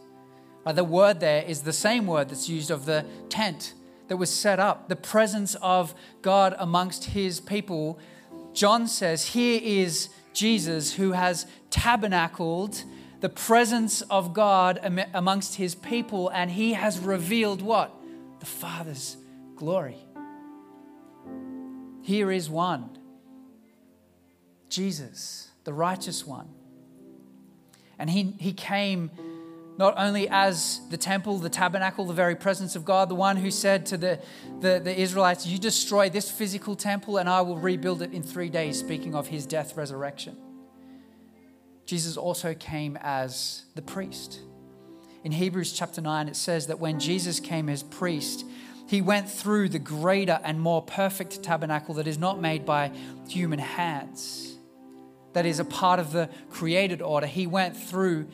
Uh, 0.67 0.73
the 0.73 0.83
word 0.83 1.21
there 1.21 1.43
is 1.43 1.61
the 1.61 1.71
same 1.71 2.05
word 2.05 2.27
that's 2.27 2.49
used 2.49 2.69
of 2.69 2.83
the 2.83 3.05
tent 3.29 3.73
that 4.09 4.17
was 4.17 4.29
set 4.29 4.59
up, 4.59 4.89
the 4.89 4.97
presence 4.97 5.55
of 5.61 5.95
God 6.21 6.53
amongst 6.59 7.05
his 7.05 7.39
people. 7.39 7.97
John 8.51 8.85
says, 8.85 9.27
Here 9.27 9.61
is 9.63 10.09
Jesus 10.33 10.95
who 10.95 11.13
has 11.13 11.45
tabernacled 11.69 12.83
the 13.21 13.29
presence 13.29 14.01
of 14.01 14.33
God 14.33 14.77
amongst 15.13 15.55
his 15.55 15.73
people, 15.73 16.27
and 16.33 16.51
he 16.51 16.73
has 16.73 16.99
revealed 16.99 17.61
what? 17.61 17.95
The 18.41 18.45
Father's 18.45 19.15
glory. 19.55 19.95
Here 22.01 22.29
is 22.29 22.49
one 22.49 22.89
Jesus, 24.67 25.47
the 25.63 25.71
righteous 25.71 26.27
one. 26.27 26.49
And 27.97 28.09
he, 28.09 28.35
he 28.37 28.51
came 28.51 29.11
not 29.77 29.93
only 29.97 30.27
as 30.29 30.81
the 30.89 30.97
temple, 30.97 31.37
the 31.37 31.49
tabernacle, 31.49 32.05
the 32.05 32.13
very 32.13 32.35
presence 32.35 32.75
of 32.75 32.83
God, 32.83 33.09
the 33.09 33.15
one 33.15 33.37
who 33.37 33.51
said 33.51 33.85
to 33.87 33.97
the, 33.97 34.19
the, 34.59 34.79
the, 34.83 34.99
Israelites, 34.99 35.45
You 35.45 35.59
destroy 35.59 36.09
this 36.09 36.31
physical 36.31 36.75
temple 36.75 37.17
and 37.17 37.29
I 37.29 37.41
will 37.41 37.57
rebuild 37.57 38.01
it 38.01 38.11
in 38.11 38.23
three 38.23 38.49
days, 38.49 38.79
speaking 38.79 39.13
of 39.13 39.27
his 39.27 39.45
death, 39.45 39.77
resurrection. 39.77 40.35
Jesus 41.85 42.17
also 42.17 42.53
came 42.55 42.97
as 43.01 43.63
the 43.75 43.81
priest. 43.83 44.41
In 45.23 45.31
Hebrews 45.31 45.73
chapter 45.73 46.01
9, 46.01 46.27
it 46.27 46.35
says 46.35 46.67
that 46.67 46.79
when 46.79 46.99
Jesus 46.99 47.39
came 47.39 47.69
as 47.69 47.83
priest, 47.83 48.45
he 48.87 49.01
went 49.01 49.29
through 49.29 49.69
the 49.69 49.79
greater 49.79 50.39
and 50.43 50.59
more 50.59 50.81
perfect 50.81 51.43
tabernacle 51.43 51.95
that 51.95 52.07
is 52.07 52.17
not 52.17 52.41
made 52.41 52.65
by 52.65 52.91
human 53.27 53.59
hands, 53.59 54.55
that 55.33 55.45
is 55.45 55.59
a 55.59 55.65
part 55.65 55.99
of 55.99 56.13
the 56.13 56.29
created 56.49 57.01
order. 57.01 57.27
He 57.27 57.45
went 57.45 57.77
through 57.77 58.27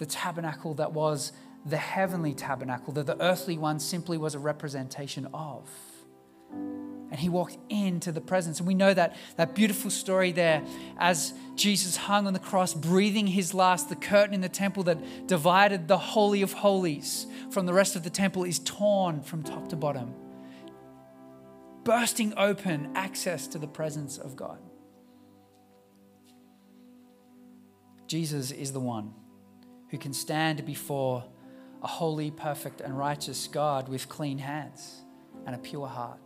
the 0.00 0.06
tabernacle 0.06 0.74
that 0.74 0.92
was 0.92 1.32
the 1.66 1.76
heavenly 1.76 2.32
tabernacle, 2.32 2.92
that 2.94 3.06
the 3.06 3.22
earthly 3.22 3.58
one 3.58 3.78
simply 3.78 4.16
was 4.16 4.34
a 4.34 4.38
representation 4.38 5.28
of 5.34 5.68
and 7.10 7.18
he 7.18 7.28
walked 7.28 7.58
into 7.68 8.12
the 8.12 8.20
presence. 8.20 8.60
And 8.60 8.66
we 8.68 8.74
know 8.74 8.94
that, 8.94 9.16
that 9.36 9.54
beautiful 9.54 9.90
story 9.90 10.30
there 10.30 10.62
as 10.96 11.34
Jesus 11.56 11.96
hung 11.96 12.26
on 12.26 12.32
the 12.32 12.38
cross, 12.38 12.72
breathing 12.72 13.26
his 13.26 13.52
last, 13.52 13.88
the 13.88 13.96
curtain 13.96 14.32
in 14.32 14.40
the 14.40 14.48
temple 14.48 14.84
that 14.84 15.26
divided 15.26 15.88
the 15.88 15.98
Holy 15.98 16.40
of 16.42 16.52
Holies 16.52 17.26
from 17.50 17.66
the 17.66 17.74
rest 17.74 17.96
of 17.96 18.04
the 18.04 18.10
temple 18.10 18.44
is 18.44 18.60
torn 18.60 19.22
from 19.22 19.42
top 19.42 19.68
to 19.70 19.76
bottom, 19.76 20.14
bursting 21.82 22.32
open 22.36 22.92
access 22.94 23.48
to 23.48 23.58
the 23.58 23.68
presence 23.68 24.16
of 24.16 24.36
God. 24.36 24.60
Jesus 28.06 28.52
is 28.52 28.72
the 28.72 28.80
one 28.80 29.14
who 29.90 29.98
can 29.98 30.12
stand 30.12 30.64
before 30.64 31.24
a 31.82 31.86
holy, 31.86 32.30
perfect, 32.30 32.80
and 32.80 32.96
righteous 32.96 33.46
God 33.46 33.88
with 33.88 34.08
clean 34.08 34.38
hands 34.38 35.02
and 35.46 35.54
a 35.54 35.58
pure 35.58 35.86
heart. 35.86 36.18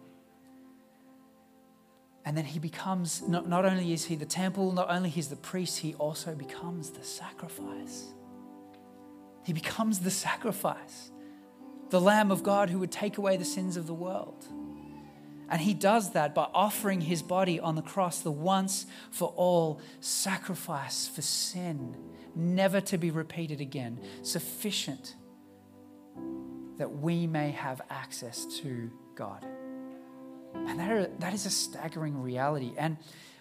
And 2.25 2.37
then 2.37 2.45
he 2.45 2.59
becomes, 2.59 3.23
not, 3.29 3.49
not 3.49 3.65
only 3.65 3.93
is 3.93 4.07
he 4.07 4.17
the 4.17 4.25
temple, 4.25 4.73
not 4.73 4.91
only 4.91 5.11
he's 5.11 5.29
the 5.29 5.37
priest, 5.37 5.79
he 5.79 5.95
also 5.95 6.35
becomes 6.35 6.91
the 6.91 7.05
sacrifice. 7.05 8.15
He 9.45 9.53
becomes 9.53 10.01
the 10.01 10.11
sacrifice, 10.11 11.11
the 11.91 12.01
Lamb 12.01 12.31
of 12.31 12.43
God 12.43 12.71
who 12.71 12.79
would 12.79 12.93
take 12.93 13.19
away 13.19 13.37
the 13.37 13.45
sins 13.45 13.77
of 13.77 13.87
the 13.87 13.95
world. 13.95 14.47
And 15.51 15.61
he 15.61 15.75
does 15.75 16.13
that 16.13 16.35
by 16.35 16.49
offering 16.55 17.03
his 17.03 17.23
body 17.23 17.61
on 17.61 17.75
the 17.75 17.83
cross, 17.83 18.21
the 18.21 18.33
once 18.33 18.87
for 19.11 19.29
all 19.37 19.81
sacrifice 20.01 21.07
for 21.07 21.21
sin, 21.21 21.95
never 22.37 22.81
to 22.83 22.99
be 22.99 23.11
repeated 23.11 23.61
again, 23.61 24.01
sufficient 24.23 25.15
that 26.79 26.91
we 26.91 27.27
may 27.27 27.51
have 27.53 27.81
access 27.91 28.45
to 28.61 28.91
God. 29.15 29.45
And 30.55 30.79
that, 30.79 30.91
are, 30.91 31.07
that 31.19 31.35
is 31.35 31.47
a 31.47 31.51
staggering 31.51 32.21
reality. 32.21 32.73
And 32.77 32.97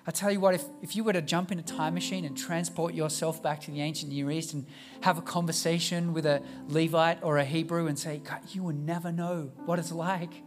I 0.06 0.12
tell 0.12 0.32
you 0.32 0.40
what, 0.40 0.56
if, 0.56 0.66
if 0.82 0.96
you 0.96 1.04
were 1.04 1.14
to 1.14 1.22
jump 1.22 1.52
in 1.52 1.60
a 1.60 1.64
time 1.64 1.94
machine 1.94 2.26
and 2.26 2.38
transport 2.38 2.94
yourself 2.94 3.42
back 3.42 3.62
to 3.62 3.72
the 3.72 3.82
ancient 3.82 4.12
Near 4.12 4.30
East 4.32 4.54
and 4.54 4.66
have 5.02 5.18
a 5.18 5.22
conversation 5.22 6.14
with 6.14 6.26
a 6.26 6.44
Levite 6.68 7.24
or 7.24 7.38
a 7.38 7.46
Hebrew 7.46 7.88
and 7.88 7.98
say, 7.98 8.18
God, 8.18 8.42
you 8.52 8.64
will 8.64 8.76
never 8.76 9.12
know 9.12 9.52
what 9.66 9.80
it's 9.80 9.92
like 9.92 10.44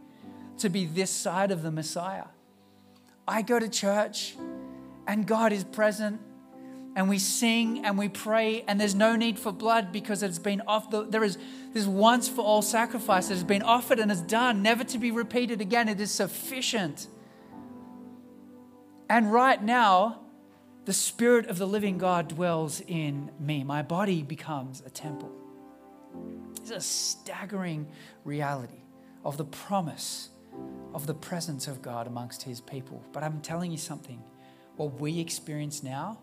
to 0.59 0.69
be 0.69 0.85
this 0.85 1.11
side 1.11 1.51
of 1.51 1.63
the 1.63 1.71
Messiah. 1.71 2.27
I 3.27 3.43
go 3.43 3.59
to 3.59 3.69
church 3.69 4.37
and 5.07 5.27
God 5.27 5.53
is 5.53 5.65
present 5.65 6.21
and 6.97 7.11
we 7.11 7.19
sing 7.19 7.85
and 7.85 7.99
we 7.99 8.09
pray 8.09 8.65
and 8.67 8.81
there's 8.81 8.95
no 8.95 9.17
need 9.17 9.39
for 9.39 9.53
blood 9.53 9.93
because 9.93 10.23
it's 10.23 10.39
been 10.39 10.63
off 10.67 10.91
the, 10.91 11.05
there 11.05 11.23
is 11.23 11.37
this 11.75 11.87
once 11.87 12.27
for 12.27 12.41
all 12.41 12.63
sacrifice 12.63 13.29
that 13.29 13.35
has 13.35 13.45
been 13.45 13.63
offered 13.63 13.99
and 13.99 14.11
is 14.11 14.23
done 14.23 14.63
never 14.63 14.83
to 14.83 14.97
be 14.97 15.11
repeated 15.11 15.61
again. 15.61 15.91
It 15.91 16.01
is 16.01 16.11
sufficient. 16.11 17.07
And 19.11 19.31
right 19.31 19.63
now 19.63 20.23
the 20.87 20.95
spirit 20.95 21.47
of 21.49 21.59
the 21.59 21.67
living 21.67 21.99
god 21.99 22.29
dwells 22.29 22.81
in 22.81 23.31
me. 23.39 23.63
My 23.63 23.83
body 23.83 24.23
becomes 24.23 24.83
a 24.87 24.91
temple. 24.91 25.31
It's 26.57 26.71
a 26.71 26.81
staggering 26.81 27.89
reality 28.25 28.85
of 29.23 29.37
the 29.37 29.45
promise 29.45 30.31
of 30.95 31.07
the 31.07 31.15
presence 31.15 31.69
of 31.69 31.83
god 31.83 32.07
amongst 32.07 32.43
his 32.45 32.63
people. 32.63 33.05
But 33.13 33.23
i'm 33.23 33.43
telling 33.43 33.71
you 33.71 33.77
something. 33.77 34.23
What 34.77 34.99
we 34.99 35.21
experience 35.21 35.83
now 35.83 36.21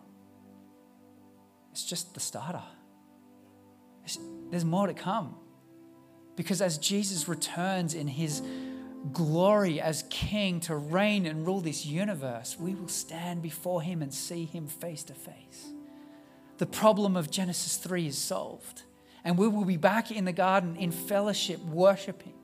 it's 1.74 1.84
just 1.84 2.14
the 2.14 2.20
starter. 2.20 2.62
It's, 4.06 4.20
there's 4.52 4.64
more 4.64 4.86
to 4.86 4.94
come. 4.94 5.34
Because 6.36 6.62
as 6.62 6.78
Jesus 6.78 7.28
returns 7.28 7.96
in 7.96 8.08
his 8.08 8.44
glory 9.12 9.82
as 9.82 10.04
king 10.12 10.60
to 10.62 10.76
reign 10.76 11.26
and 11.26 11.48
rule 11.48 11.62
this 11.62 11.84
universe, 11.84 12.58
we 12.60 12.76
will 12.76 12.88
stand 12.88 13.42
before 13.42 13.82
him 13.82 14.04
and 14.04 14.14
see 14.14 14.46
him 14.46 14.68
face 14.68 15.02
to 15.06 15.16
face. 15.16 15.74
The 16.60 16.68
problem 16.68 17.18
of 17.18 17.32
Genesis 17.32 17.78
3 17.78 18.06
is 18.06 18.20
solved, 18.20 18.84
and 19.24 19.36
we 19.36 19.48
will 19.48 19.66
be 19.66 19.76
back 19.76 20.12
in 20.12 20.26
the 20.26 20.32
garden 20.32 20.76
in 20.76 20.92
fellowship, 20.92 21.60
worshiping. 21.66 22.36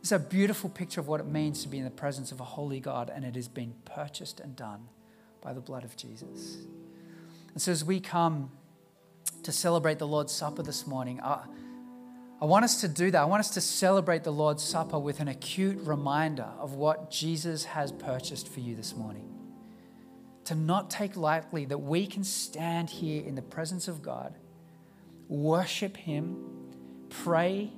It's 0.00 0.12
a 0.12 0.18
beautiful 0.18 0.68
picture 0.68 1.00
of 1.00 1.08
what 1.08 1.20
it 1.20 1.26
means 1.26 1.62
to 1.62 1.68
be 1.68 1.78
in 1.78 1.84
the 1.84 1.90
presence 1.90 2.30
of 2.30 2.40
a 2.40 2.44
holy 2.44 2.78
God, 2.78 3.10
and 3.12 3.24
it 3.24 3.36
has 3.36 3.48
been 3.48 3.72
purchased 3.86 4.38
and 4.38 4.54
done 4.54 4.86
by 5.40 5.54
the 5.54 5.62
blood 5.62 5.82
of 5.82 5.96
Jesus. 5.96 6.58
And 7.56 7.62
so, 7.62 7.72
as 7.72 7.82
we 7.82 8.00
come 8.00 8.50
to 9.42 9.50
celebrate 9.50 9.98
the 9.98 10.06
Lord's 10.06 10.30
Supper 10.30 10.62
this 10.62 10.86
morning, 10.86 11.22
I, 11.22 11.42
I 12.38 12.44
want 12.44 12.66
us 12.66 12.82
to 12.82 12.88
do 12.88 13.10
that. 13.10 13.18
I 13.18 13.24
want 13.24 13.40
us 13.40 13.48
to 13.54 13.62
celebrate 13.62 14.24
the 14.24 14.30
Lord's 14.30 14.62
Supper 14.62 14.98
with 14.98 15.20
an 15.20 15.28
acute 15.28 15.78
reminder 15.80 16.50
of 16.58 16.74
what 16.74 17.10
Jesus 17.10 17.64
has 17.64 17.92
purchased 17.92 18.46
for 18.46 18.60
you 18.60 18.76
this 18.76 18.94
morning. 18.94 19.26
To 20.44 20.54
not 20.54 20.90
take 20.90 21.16
lightly 21.16 21.64
that 21.64 21.78
we 21.78 22.06
can 22.06 22.24
stand 22.24 22.90
here 22.90 23.24
in 23.24 23.36
the 23.36 23.40
presence 23.40 23.88
of 23.88 24.02
God, 24.02 24.34
worship 25.26 25.96
Him, 25.96 26.36
pray, 27.08 27.72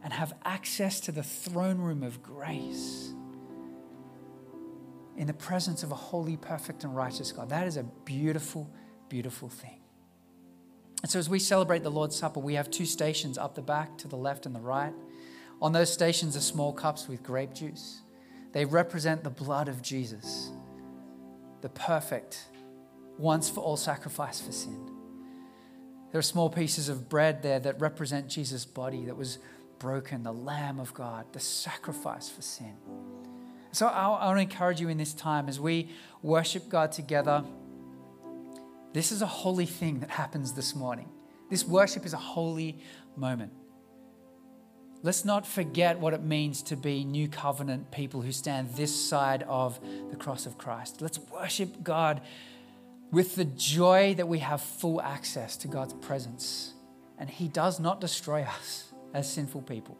and 0.00 0.12
have 0.12 0.32
access 0.44 1.00
to 1.00 1.10
the 1.10 1.24
throne 1.24 1.78
room 1.78 2.04
of 2.04 2.22
grace 2.22 3.15
in 5.16 5.26
the 5.26 5.34
presence 5.34 5.82
of 5.82 5.90
a 5.90 5.94
holy, 5.94 6.36
perfect, 6.36 6.84
and 6.84 6.94
righteous 6.94 7.32
God. 7.32 7.48
That 7.48 7.66
is 7.66 7.76
a 7.76 7.82
beautiful, 7.82 8.70
beautiful 9.08 9.48
thing. 9.48 9.80
And 11.02 11.10
so, 11.10 11.18
as 11.18 11.28
we 11.28 11.38
celebrate 11.38 11.82
the 11.82 11.90
Lord's 11.90 12.16
Supper, 12.16 12.40
we 12.40 12.54
have 12.54 12.70
two 12.70 12.86
stations 12.86 13.38
up 13.38 13.54
the 13.54 13.62
back, 13.62 13.96
to 13.98 14.08
the 14.08 14.16
left 14.16 14.46
and 14.46 14.54
the 14.54 14.60
right. 14.60 14.92
On 15.62 15.72
those 15.72 15.92
stations 15.92 16.36
are 16.36 16.40
small 16.40 16.72
cups 16.72 17.08
with 17.08 17.22
grape 17.22 17.54
juice. 17.54 18.00
They 18.52 18.64
represent 18.64 19.22
the 19.22 19.30
blood 19.30 19.68
of 19.68 19.82
Jesus, 19.82 20.50
the 21.60 21.68
perfect, 21.68 22.46
once 23.18 23.48
for 23.48 23.60
all 23.60 23.76
sacrifice 23.76 24.40
for 24.40 24.52
sin. 24.52 24.90
There 26.12 26.18
are 26.18 26.22
small 26.22 26.48
pieces 26.48 26.88
of 26.88 27.08
bread 27.08 27.42
there 27.42 27.60
that 27.60 27.80
represent 27.80 28.28
Jesus' 28.28 28.64
body 28.64 29.04
that 29.06 29.16
was 29.16 29.38
broken, 29.78 30.22
the 30.22 30.32
Lamb 30.32 30.80
of 30.80 30.94
God, 30.94 31.26
the 31.32 31.40
sacrifice 31.40 32.28
for 32.28 32.42
sin. 32.42 32.74
So 33.76 33.88
I, 33.88 34.08
want 34.08 34.38
to 34.38 34.40
encourage 34.40 34.80
you 34.80 34.88
in 34.88 34.96
this 34.96 35.12
time 35.12 35.50
as 35.50 35.60
we 35.60 35.90
worship 36.22 36.70
God 36.70 36.92
together. 36.92 37.44
This 38.94 39.12
is 39.12 39.20
a 39.20 39.26
holy 39.26 39.66
thing 39.66 40.00
that 40.00 40.08
happens 40.08 40.54
this 40.54 40.74
morning. 40.74 41.10
This 41.50 41.62
worship 41.62 42.06
is 42.06 42.14
a 42.14 42.16
holy 42.16 42.78
moment. 43.16 43.52
Let's 45.02 45.26
not 45.26 45.46
forget 45.46 46.00
what 46.00 46.14
it 46.14 46.22
means 46.22 46.62
to 46.62 46.74
be 46.74 47.04
new 47.04 47.28
covenant 47.28 47.90
people 47.90 48.22
who 48.22 48.32
stand 48.32 48.70
this 48.76 48.94
side 48.98 49.42
of 49.42 49.78
the 50.08 50.16
cross 50.16 50.46
of 50.46 50.56
Christ. 50.56 51.02
Let's 51.02 51.18
worship 51.18 51.82
God 51.82 52.22
with 53.10 53.36
the 53.36 53.44
joy 53.44 54.14
that 54.14 54.26
we 54.26 54.38
have 54.38 54.62
full 54.62 55.02
access 55.02 55.54
to 55.58 55.68
God's 55.68 55.92
presence. 55.92 56.72
And 57.18 57.28
He 57.28 57.46
does 57.46 57.78
not 57.78 58.00
destroy 58.00 58.40
us 58.40 58.94
as 59.12 59.30
sinful 59.30 59.60
people. 59.60 59.98